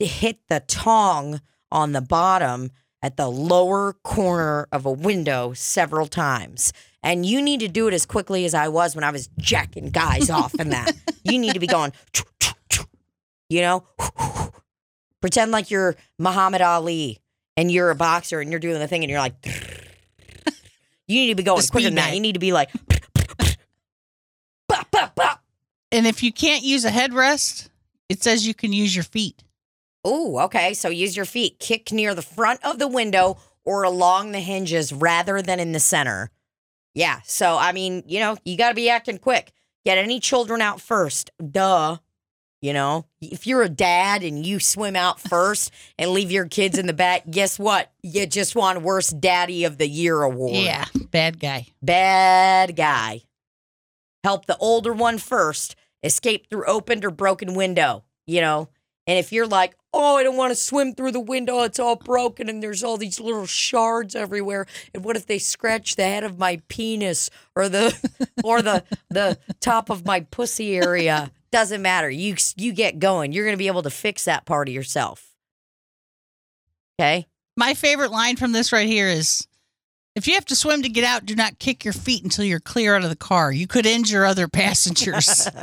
[0.00, 1.40] hit the tong
[1.70, 6.72] on the bottom at the lower corner of a window several times.
[7.04, 9.90] And you need to do it as quickly as I was when I was jacking
[9.90, 10.92] guys off in that.
[11.24, 11.92] You need to be going,
[13.48, 13.84] you know,
[15.20, 17.20] pretend like you're Muhammad Ali
[17.56, 19.36] and you're a boxer and you're doing the thing and you're like,
[21.06, 22.12] you need to be going quicker than that.
[22.12, 22.70] You need to be like.
[25.92, 27.68] And if you can't use a headrest,
[28.08, 29.44] it says you can use your feet.
[30.06, 30.74] Ooh, okay.
[30.74, 31.58] So use your feet.
[31.58, 35.78] Kick near the front of the window or along the hinges rather than in the
[35.78, 36.30] center.
[36.94, 37.20] Yeah.
[37.24, 39.52] So, I mean, you know, you got to be acting quick.
[39.84, 41.30] Get any children out first.
[41.38, 41.98] Duh.
[42.60, 46.78] You know, if you're a dad and you swim out first and leave your kids
[46.78, 47.92] in the back, guess what?
[48.02, 50.54] You just won Worst Daddy of the Year award.
[50.54, 51.66] Yeah, bad guy.
[51.82, 53.22] Bad guy.
[54.22, 58.04] Help the older one first escape through opened or broken window.
[58.26, 58.68] You know,
[59.06, 61.96] And if you're like, oh, I don't want to swim through the window, it's all
[61.96, 64.66] broken and there's all these little shards everywhere.
[64.94, 67.94] And what if they scratch the head of my penis or the
[68.44, 71.32] or the the top of my pussy area?
[71.50, 72.08] Doesn't matter.
[72.08, 73.32] You you get going.
[73.32, 75.28] You're gonna be able to fix that part of yourself.
[76.98, 77.26] Okay.
[77.56, 79.46] My favorite line from this right here is
[80.14, 82.60] if you have to swim to get out, do not kick your feet until you're
[82.60, 83.52] clear out of the car.
[83.52, 85.48] You could injure other passengers.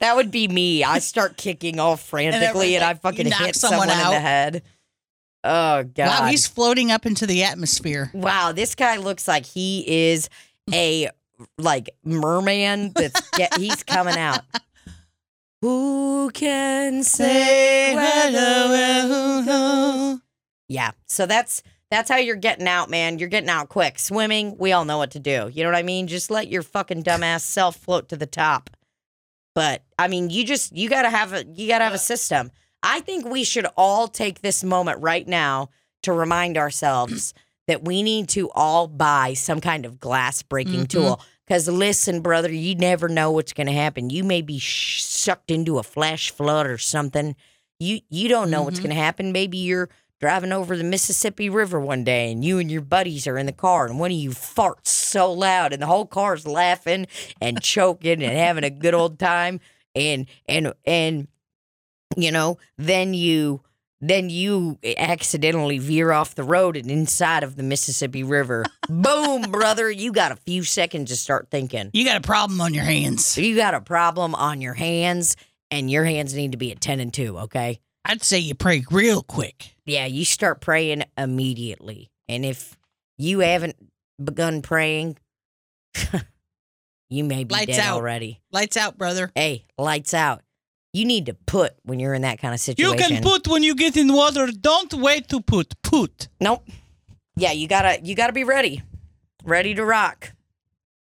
[0.00, 0.84] That would be me.
[0.84, 4.62] I start kicking all frantically and, I fucking hit someone someone, in the head.
[5.42, 6.06] Oh god.
[6.06, 8.10] wow, he's floating up into the atmosphere.
[8.12, 10.28] Wow, this guy looks like he is
[10.72, 11.08] a
[11.56, 14.42] like merman that's get, he's coming out.
[15.62, 20.18] Who can say hello?
[20.68, 20.90] Yeah.
[21.06, 23.18] So that's that's how you're getting out, man.
[23.18, 23.98] You're getting out quick.
[23.98, 25.50] Swimming, we all know what to do.
[25.52, 26.06] You know what I mean?
[26.06, 28.70] Just let your fucking dumbass self float to the top.
[29.54, 32.50] But I mean, you just you gotta have a you gotta have a system.
[32.82, 35.70] I think we should all take this moment right now
[36.04, 37.34] to remind ourselves
[37.66, 40.88] that we need to all buy some kind of glass breaking Mhm.
[40.88, 41.20] tool.
[41.46, 44.08] Because listen, brother, you never know what's going to happen.
[44.08, 47.34] You may be sh- sucked into a flash flood or something.
[47.80, 48.84] You you don't know what's Mhm.
[48.84, 49.32] going to happen.
[49.32, 49.90] Maybe you're
[50.20, 53.52] driving over the Mississippi River one day and you and your buddies are in the
[53.52, 57.06] car and one of you farts so loud and the whole car's laughing
[57.40, 59.60] and choking and having a good old time
[59.94, 61.26] and and and
[62.16, 63.62] you know then you
[64.00, 68.64] then you accidentally veer off the road and inside of the Mississippi River.
[68.88, 71.90] Boom, brother, you got a few seconds to start thinking.
[71.92, 73.36] You got a problem on your hands.
[73.36, 75.36] You got a problem on your hands
[75.70, 77.80] and your hands need to be at 10 and 2, okay?
[78.04, 79.76] I'd say you pray real quick.
[79.90, 82.10] Yeah, you start praying immediately.
[82.28, 82.76] And if
[83.18, 83.74] you haven't
[84.22, 85.18] begun praying,
[87.10, 87.96] you may be Lights dead out.
[87.96, 88.40] already.
[88.52, 89.32] Lights out, brother.
[89.34, 90.42] Hey, lights out.
[90.92, 92.98] You need to put when you're in that kind of situation.
[92.98, 94.46] You can put when you get in water.
[94.48, 95.80] Don't wait to put.
[95.82, 96.28] Put.
[96.40, 96.68] Nope.
[97.36, 98.82] Yeah, you gotta you gotta be ready,
[99.44, 100.32] ready to rock.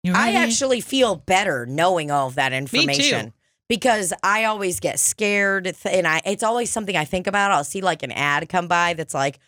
[0.06, 2.56] I actually feel better knowing all of that too.
[2.56, 3.34] information
[3.70, 7.52] because I always get scared, th- and I it's always something I think about.
[7.52, 9.40] I'll see like an ad come by that's like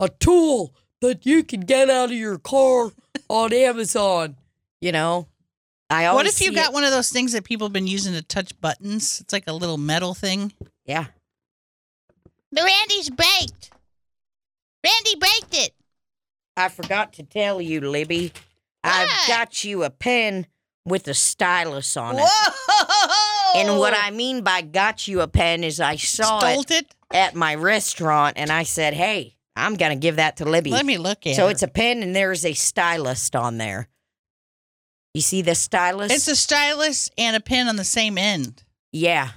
[0.00, 2.90] a tool that you can get out of your car
[3.28, 4.36] on Amazon.
[4.80, 5.26] You know,
[5.90, 7.86] I always What if you got it- one of those things that people have been
[7.86, 9.20] using to touch buttons?
[9.20, 10.52] It's like a little metal thing.
[10.86, 11.06] yeah.
[12.52, 13.70] The Randy's baked.
[14.84, 15.72] Randy baked it.
[16.56, 18.32] I forgot to tell you, Libby.
[18.82, 20.46] I've got you a pen
[20.84, 22.24] with a stylus on it.
[22.26, 23.14] Whoa!
[23.56, 26.94] And what I mean by got you a pen is I saw Stole it it.
[27.12, 30.70] at my restaurant and I said, hey, I'm going to give that to Libby.
[30.70, 31.36] Let me look at it.
[31.36, 31.50] so her.
[31.50, 33.88] it's a pen and there's a stylist on there.
[35.14, 36.12] You see the stylus?
[36.12, 38.62] It's a stylus and a pen on the same end.
[38.92, 39.30] yeah.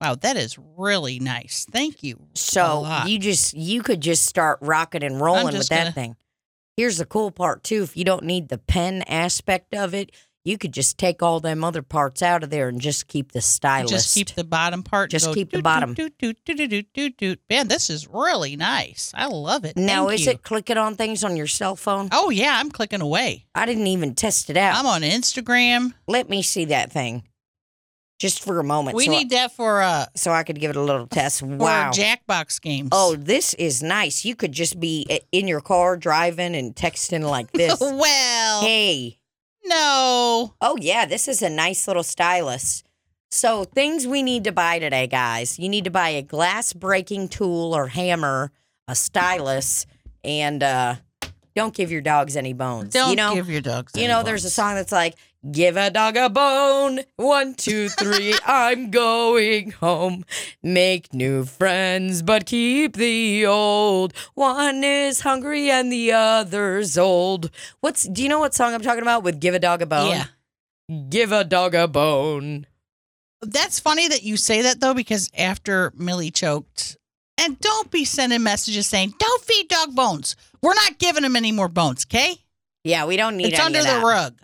[0.00, 1.66] Wow, that is really nice.
[1.68, 2.20] Thank you.
[2.34, 6.16] So you just you could just start rocking and rolling with that gonna- thing.
[6.76, 7.82] Here's the cool part too.
[7.82, 10.12] If you don't need the pen aspect of it,
[10.48, 13.40] you could just take all them other parts out of there and just keep the
[13.40, 13.90] stylus.
[13.90, 15.10] Just keep the bottom part.
[15.10, 15.94] Just keep the bottom.
[15.94, 17.40] Doot, doot, doot, doot, doot, doot, doot.
[17.50, 19.12] Man, this is really nice.
[19.14, 19.76] I love it.
[19.76, 20.32] now Thank is you.
[20.32, 22.08] it clicking on things on your cell phone?
[22.12, 23.46] Oh yeah, I'm clicking away.
[23.54, 24.74] I didn't even test it out.
[24.76, 25.92] I'm on Instagram.
[26.06, 27.24] Let me see that thing,
[28.18, 28.96] just for a moment.
[28.96, 31.40] We so need that for uh so I could give it a little test.
[31.40, 31.90] for Wow.
[31.92, 32.88] Jackbox games.
[32.92, 34.24] Oh, this is nice.
[34.24, 37.78] You could just be in your car driving and texting like this.
[37.80, 39.18] well, hey.
[39.68, 40.54] No.
[40.60, 42.82] Oh, yeah, this is a nice little stylus.
[43.30, 45.58] So, things we need to buy today, guys.
[45.58, 48.50] You need to buy a glass breaking tool or hammer,
[48.86, 49.84] a stylus,
[50.24, 50.96] and uh,
[51.54, 52.94] don't give your dogs any bones.
[52.94, 53.92] Don't you know, give your dogs.
[53.94, 55.14] you know, there's a song that's like,
[55.52, 57.00] Give a dog a bone.
[57.14, 58.34] One, two, three.
[58.46, 60.24] I'm going home.
[60.64, 64.14] Make new friends, but keep the old.
[64.34, 67.50] One is hungry and the other's old.
[67.80, 70.10] What's, do you know what song I'm talking about with Give a Dog a Bone?
[70.10, 70.24] Yeah.
[71.08, 72.66] Give a dog a bone.
[73.40, 76.96] That's funny that you say that though, because after Millie choked,
[77.36, 81.52] and don't be sending messages saying, "Don't feed dog bones." We're not giving him any
[81.52, 82.38] more bones, okay?
[82.84, 84.40] Yeah, we don't need it's any under the rug.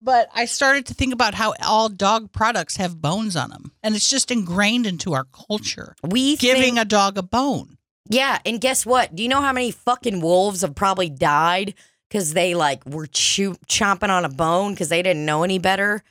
[0.00, 3.96] But I started to think about how all dog products have bones on them, and
[3.96, 5.96] it's just ingrained into our culture.
[6.02, 7.78] We Giving think, a dog a bone.
[8.08, 9.14] yeah, and guess what?
[9.14, 11.74] Do you know how many fucking wolves have probably died
[12.08, 16.04] because they like were chew- chomping on a bone because they didn't know any better?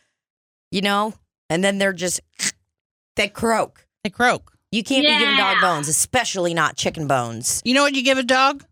[0.70, 1.14] You know,
[1.50, 2.20] and then they're just
[3.16, 3.88] they croak.
[4.04, 4.52] They croak.
[4.70, 7.62] You can't be giving dog bones, especially not chicken bones.
[7.64, 8.66] You know what you give a dog?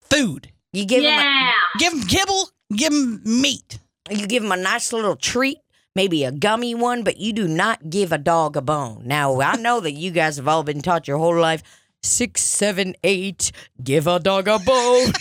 [0.00, 0.50] Food.
[0.72, 1.52] You give yeah.
[1.78, 2.48] Give him kibble.
[2.74, 3.78] Give him meat.
[4.10, 5.58] You give them a nice little treat,
[5.94, 9.02] maybe a gummy one, but you do not give a dog a bone.
[9.04, 11.62] Now, I know that you guys have all been taught your whole life
[12.04, 13.50] six, seven, eight,
[13.82, 15.12] give a dog a bone.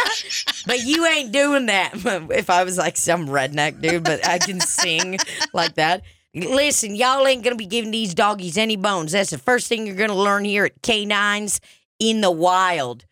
[0.66, 1.92] but you ain't doing that.
[2.30, 5.18] if I was like some redneck dude, but I can sing
[5.52, 6.02] like that.
[6.34, 9.12] Listen, y'all ain't gonna be giving these doggies any bones.
[9.12, 11.60] That's the first thing you're gonna learn here at Canines
[11.98, 13.04] in the Wild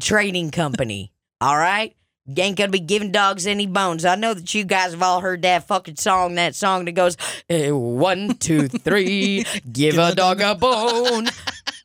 [0.00, 1.12] Trading Company.
[1.40, 1.94] All right?
[2.28, 4.04] You ain't gonna be giving dogs any bones.
[4.04, 7.16] I know that you guys have all heard that fucking song, that song that goes,
[7.48, 11.28] eh, one, two, three, give a dog a bone.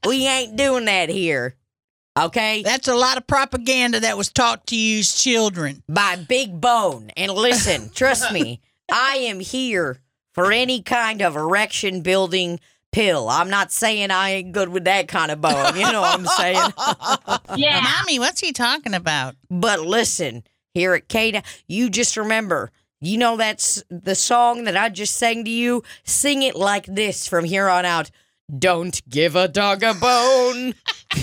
[0.05, 1.55] We ain't doing that here.
[2.19, 2.61] Okay?
[2.61, 5.81] That's a lot of propaganda that was taught to you as children.
[5.87, 7.09] by Big Bone.
[7.15, 8.59] And listen, trust me,
[8.91, 10.01] I am here
[10.33, 12.59] for any kind of erection building
[12.93, 13.27] pill.
[13.27, 15.75] I'm not saying I ain't good with that kind of bone.
[15.75, 16.71] You know what I'm saying?
[17.57, 17.81] Yeah.
[17.81, 19.35] Mommy, what's he talking about?
[19.49, 22.71] But listen, here at Cada, you just remember.
[23.01, 25.83] You know that's the song that I just sang to you?
[26.03, 28.09] Sing it like this from here on out.
[28.57, 30.73] Don't give a dog a bone.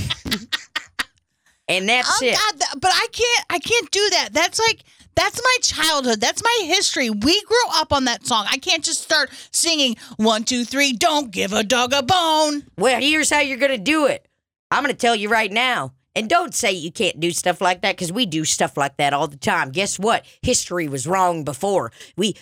[1.69, 2.35] and that's Oh it.
[2.37, 3.47] God, but I can't.
[3.49, 4.29] I can't do that.
[4.33, 4.81] That's like
[5.21, 6.19] that's my childhood.
[6.19, 7.11] That's my history.
[7.11, 8.47] We grew up on that song.
[8.49, 10.95] I can't just start singing one, two, three.
[10.95, 12.65] Don't give a dog a bone.
[12.79, 14.27] Well, here's how you're going to do it.
[14.71, 15.93] I'm going to tell you right now.
[16.17, 19.13] And don't say you can't do stuff like that because we do stuff like that
[19.13, 19.71] all the time.
[19.71, 20.25] Guess what?
[20.41, 21.93] History was wrong before.
[22.17, 22.35] We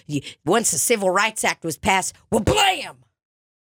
[0.47, 2.99] once the Civil Rights Act was passed, well, blam,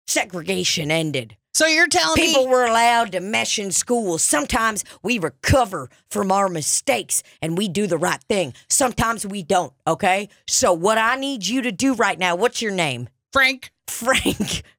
[0.05, 1.37] segregation ended.
[1.57, 2.51] So you're telling People me?
[2.51, 4.19] were allowed to mesh in school.
[4.19, 8.53] Sometimes we recover from our mistakes and we do the right thing.
[8.69, 9.73] Sometimes we don't.
[9.87, 10.29] Okay.
[10.45, 12.35] So what I need you to do right now?
[12.35, 13.09] What's your name?
[13.33, 14.61] Frank, Frank.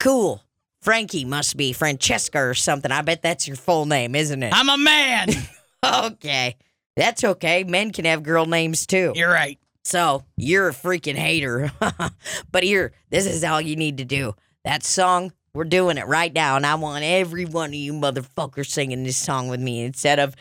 [0.00, 0.42] Cool.
[0.80, 2.90] Frankie must be Francesca or something.
[2.90, 4.52] I bet that's your full name, isn't it?
[4.54, 5.28] I'm a man.
[5.84, 6.56] Okay.
[6.96, 7.64] That's okay.
[7.64, 9.12] Men can have girl names too.
[9.14, 9.58] you're right.
[9.84, 11.70] So you're a freaking hater.
[12.50, 14.34] but here, this is all you need to do.
[14.64, 16.54] That song, we're doing it right now.
[16.54, 19.82] And I want every one of you motherfuckers singing this song with me.
[19.82, 20.36] Instead of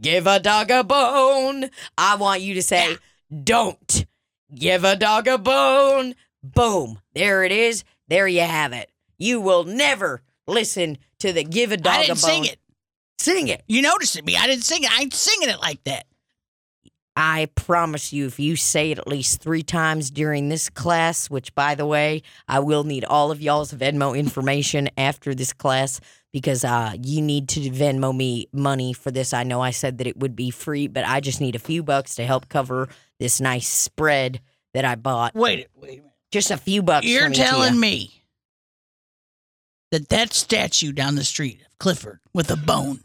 [0.00, 2.96] give a dog a bone, I want you to say,
[3.44, 4.06] don't
[4.52, 6.16] give a dog a bone.
[6.42, 6.98] Boom.
[7.14, 7.84] There it is.
[8.08, 8.90] There you have it.
[9.18, 12.30] You will never listen to the give a dog I a didn't bone.
[12.30, 12.58] sing it.
[13.20, 13.62] Sing it.
[13.68, 14.36] You noticed it me.
[14.36, 14.90] I didn't sing it.
[14.90, 16.06] I ain't singing it like that.
[17.16, 21.54] I promise you, if you say it at least three times during this class, which
[21.54, 25.98] by the way, I will need all of y'all's Venmo information after this class
[26.30, 29.32] because uh, you need to Venmo me money for this.
[29.32, 31.82] I know I said that it would be free, but I just need a few
[31.82, 34.42] bucks to help cover this nice spread
[34.74, 35.34] that I bought.
[35.34, 36.12] Wait, wait a minute.
[36.30, 37.06] Just a few bucks.
[37.06, 38.24] You're from each of telling me
[39.90, 43.00] that that statue down the street of Clifford with a bone.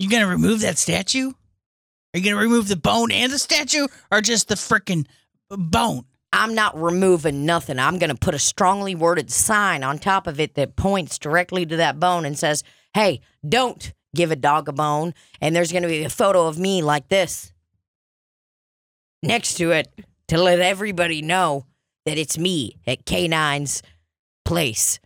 [0.00, 1.32] you're gonna remove that statue?
[2.18, 5.06] You gonna remove the bone and the statue, or just the frickin'
[5.50, 6.04] bone?
[6.32, 7.78] I'm not removing nothing.
[7.78, 11.64] I'm going to put a strongly worded sign on top of it that points directly
[11.64, 12.62] to that bone and says,
[12.92, 15.14] hey, don't give a dog a bone.
[15.40, 17.52] And there's going to be a photo of me like this
[19.22, 19.88] next to it
[20.28, 21.64] to let everybody know
[22.04, 23.82] that it's me at K9's
[24.44, 25.00] place.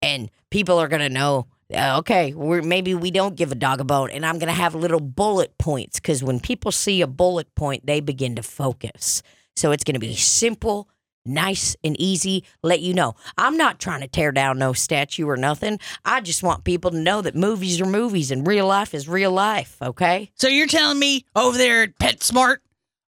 [0.00, 1.48] And people are going to know.
[1.74, 4.74] Uh, Okay, we're, maybe we don't give a dog a bone, and I'm gonna have
[4.74, 9.22] little bullet points because when people see a bullet point, they begin to focus.
[9.58, 10.88] So it's going to be simple,
[11.26, 12.44] nice, and easy.
[12.62, 13.16] Let you know.
[13.36, 15.80] I'm not trying to tear down no statue or nothing.
[16.04, 19.32] I just want people to know that movies are movies and real life is real
[19.32, 20.30] life, okay?
[20.36, 22.58] So you're telling me over there at PetSmart,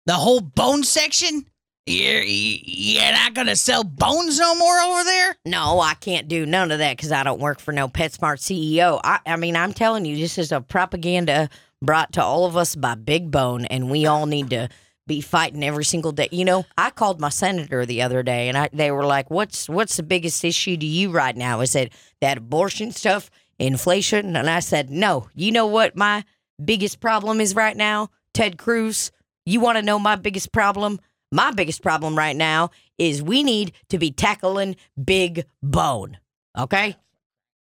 [0.06, 1.46] the whole bone section,
[1.87, 5.37] you're, you're not gonna sell bones no more over there?
[5.45, 9.01] No, I can't do none of that because I don't work for no PetSmart CEO.
[9.03, 11.49] I, I mean, I'm telling you, this is a propaganda
[11.83, 14.68] brought to all of us by Big Bone, and we all need to
[15.07, 16.28] be fighting every single day.
[16.31, 19.68] You know, I called my senator the other day, and I, they were like, "What's
[19.68, 24.37] what's the biggest issue to you right now?" Is it that abortion stuff, inflation?
[24.37, 25.28] And I said, "No.
[25.35, 26.24] You know what my
[26.64, 29.11] biggest problem is right now, Ted Cruz?
[29.47, 31.01] You want to know my biggest problem?"
[31.33, 36.18] My biggest problem right now is we need to be tackling Big Bone.
[36.59, 36.97] Okay?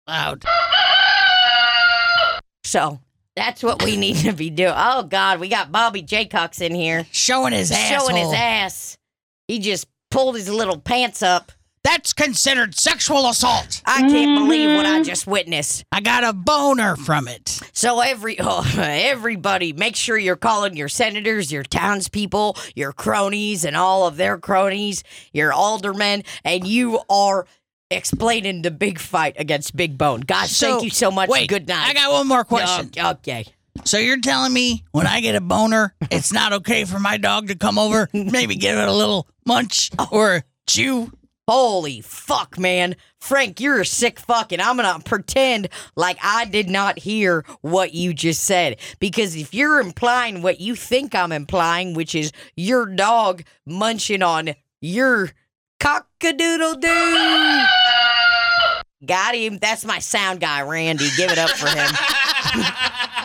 [0.08, 0.45] Loud.
[2.64, 2.99] So
[3.36, 4.74] that's what we need to be doing.
[4.76, 7.89] Oh, God, we got Bobby Jaycox in here Showing his ass.
[7.89, 8.97] showing his ass.
[9.47, 11.52] He just pulled his little pants up.
[11.84, 13.82] That's considered sexual assault.
[13.86, 14.43] I can't mm-hmm.
[14.43, 15.84] believe what I just witnessed.
[15.91, 17.59] I got a boner from it.
[17.73, 23.75] So every oh, everybody, make sure you're calling your senators, your townspeople, your cronies, and
[23.75, 25.03] all of their cronies,
[25.34, 27.47] your aldermen, and you are
[27.89, 30.21] explaining the big fight against Big Bone.
[30.21, 31.29] Guys, So, thank you so much.
[31.29, 31.89] Wait, Good night.
[31.89, 32.91] I got one more question.
[32.99, 33.45] Oh, okay.
[33.86, 37.47] So you're telling me when I get a boner, it's not okay for my dog
[37.47, 41.11] to come over, maybe give it a little munch, or chew.
[41.48, 42.96] Holy fuck, man.
[43.20, 47.94] Frank, you're a sick fuck, and I'm gonna pretend like I did not hear what
[47.94, 48.80] you just said.
[49.00, 54.54] Because if you're implying what you think I'm implying, which is your dog munching on
[54.82, 55.32] your
[55.80, 57.66] cockadoodle doo.
[59.06, 59.58] Got him.
[59.58, 61.10] That's my sound guy, Randy.
[61.18, 61.89] Give it up for him.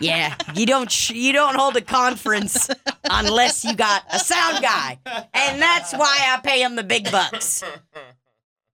[0.00, 2.68] yeah, you don't you don't hold a conference
[3.10, 4.98] unless you got a sound guy,
[5.34, 7.62] and that's why I pay him the big bucks.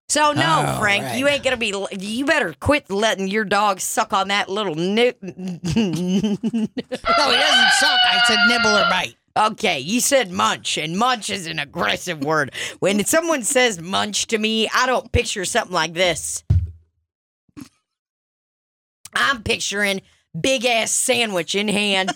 [0.09, 1.19] So no, All Frank, right.
[1.19, 1.73] you ain't gonna be.
[1.99, 5.19] You better quit letting your dog suck on that little nip.
[5.23, 5.31] No,
[7.31, 7.99] he doesn't suck.
[8.11, 9.17] I said nibble or bite.
[9.37, 12.53] Okay, you said munch, and munch is an aggressive word.
[12.79, 16.45] When someone says munch to me, I don't picture something like this.
[19.17, 20.03] I'm picturing
[20.39, 22.13] big ass sandwich in hand.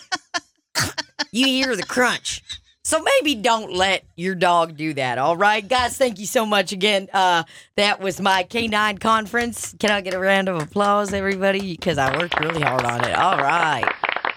[1.32, 2.42] you hear the crunch.
[2.88, 5.18] So maybe don't let your dog do that.
[5.18, 5.98] All right, guys.
[5.98, 7.08] Thank you so much again.
[7.12, 7.42] Uh,
[7.76, 9.74] that was my K9 conference.
[9.78, 11.76] Can I get a round of applause, everybody?
[11.76, 13.14] Because I worked really hard on it.
[13.14, 13.84] All right.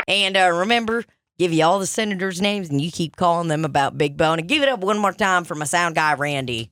[0.05, 1.05] And uh, remember,
[1.39, 4.39] give you all the senators' names, and you keep calling them about Big Bone.
[4.39, 6.69] And give it up one more time for my sound guy, Randy.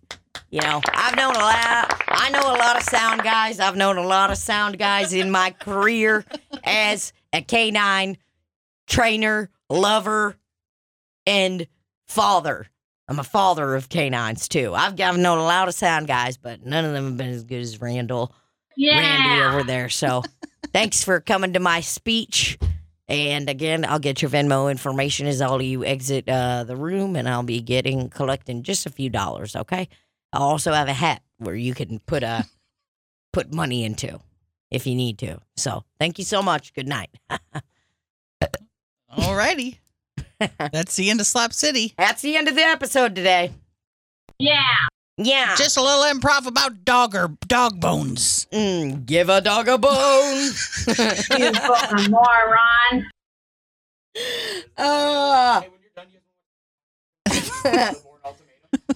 [0.52, 2.04] You know, I've known a lot.
[2.08, 3.60] I know a lot of sound guys.
[3.60, 6.26] I've known a lot of sound guys in my career
[6.64, 8.18] as a canine
[8.88, 10.36] trainer, lover,
[11.28, 11.68] and
[12.08, 12.68] father.
[13.08, 14.74] I'm a father of canines too.
[14.74, 17.44] I've, I've known a lot of sound guys, but none of them have been as
[17.44, 18.34] good as Randall.
[18.98, 19.90] Randy over there.
[19.90, 20.24] So
[20.74, 22.58] thanks for coming to my speech.
[23.08, 27.16] And again, I'll get your Venmo information as all of you exit uh, the room,
[27.16, 29.56] and I'll be getting collecting just a few dollars.
[29.56, 29.90] Okay.
[30.34, 32.46] I'll also have a hat where you can put a
[33.34, 34.20] put money into
[34.72, 35.40] if you need to.
[35.58, 36.74] So thank you so much.
[36.74, 37.10] Good night.
[39.10, 39.80] All righty.
[40.72, 41.94] That's the end of Slap City.
[41.98, 43.52] That's the end of the episode today.
[44.38, 44.62] Yeah.
[45.18, 45.56] Yeah.
[45.58, 48.48] Just a little improv about dog or dog bones.
[48.54, 50.52] Mm, give a dog a bone.
[51.38, 53.10] You fucking moron.
[54.78, 55.62] uh,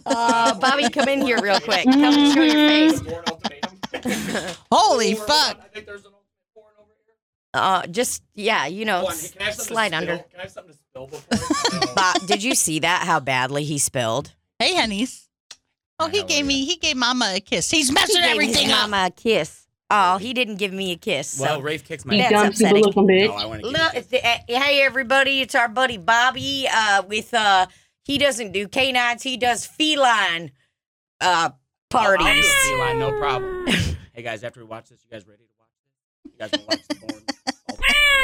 [0.05, 1.83] uh, Bobby, come in here real quick.
[1.85, 2.99] Come and show your face.
[2.99, 4.55] The Bourne Ultimatum.
[4.71, 5.27] Holy fuck.
[5.57, 5.65] one.
[5.65, 7.15] I think there's an ultimate born over here.
[7.53, 9.15] Uh, just yeah, you know, One.
[9.17, 10.17] Can I have something to slide under.
[10.17, 11.93] Can I have something to spill before?
[11.95, 13.03] Bob, did you see that?
[13.05, 14.33] How badly he spilled?
[14.59, 15.29] Hey, honeys.
[15.99, 17.69] Oh, Hi, he gave are me he gave Mama a kiss.
[17.69, 18.89] He's messing He gave everything his up.
[18.89, 19.59] mama a kiss.
[19.89, 21.27] Oh, he didn't give me a kiss.
[21.27, 21.43] So.
[21.43, 22.83] well, Rafe kicks my You That's dumb upsetting.
[22.85, 23.27] bitch.
[23.27, 26.67] No, I want to Look, it's the- uh, hey everybody, it's our buddy Bobby.
[26.73, 27.67] Uh, with uh,
[28.03, 30.51] he doesn't do canines, he does feline
[31.21, 31.49] uh
[31.89, 32.25] parties.
[32.27, 33.65] I'll feline, no problem.
[34.13, 36.31] hey guys, after we watch this, you guys ready to watch this?
[36.33, 37.23] You guys want to watch the Bourne?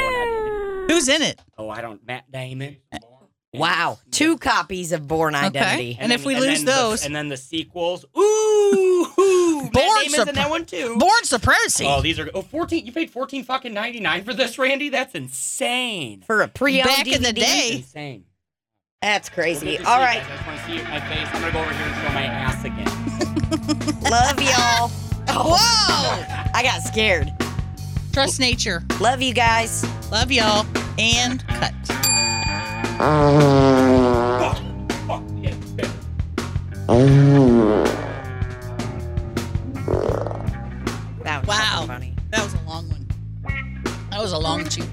[0.00, 1.40] Born Who's in it?
[1.56, 2.04] Oh, I don't.
[2.06, 2.78] Matt Damon.
[3.52, 5.92] Wow, two copies of Bourne Identity.
[5.92, 5.96] Okay.
[5.98, 8.04] And if we then lose the- those- and then the sequels.
[8.16, 8.20] Ooh,
[9.18, 10.96] ooh Matt Born Damon's in that one too.
[10.98, 11.84] Bourne Supremacy.
[11.86, 12.86] Oh, these are oh 14.
[12.86, 14.88] You paid 14 fucking 99 for this, Randy?
[14.88, 16.22] That's insane.
[16.26, 17.34] For a pre-owned Back in the DVD?
[17.34, 17.70] day.
[17.78, 18.24] Insane.
[19.02, 19.78] That's crazy.
[19.78, 20.30] good to All see you right, guys.
[20.30, 21.28] I just want to see my face.
[21.32, 24.00] I'm gonna go over here and show my ass again.
[24.10, 24.90] love y'all.
[25.28, 26.50] Oh, Whoa!
[26.54, 27.32] I got scared.
[28.12, 28.82] Trust nature.
[29.00, 29.86] Love you guys.
[30.10, 30.66] Love y'all.
[30.98, 31.72] And cut.
[34.38, 34.58] Fuck,
[35.06, 35.88] fuck, yeah, yeah.
[41.22, 41.84] That was Wow.
[41.86, 42.14] funny.
[42.32, 43.06] That was a long one.
[44.10, 44.84] That was a long chew.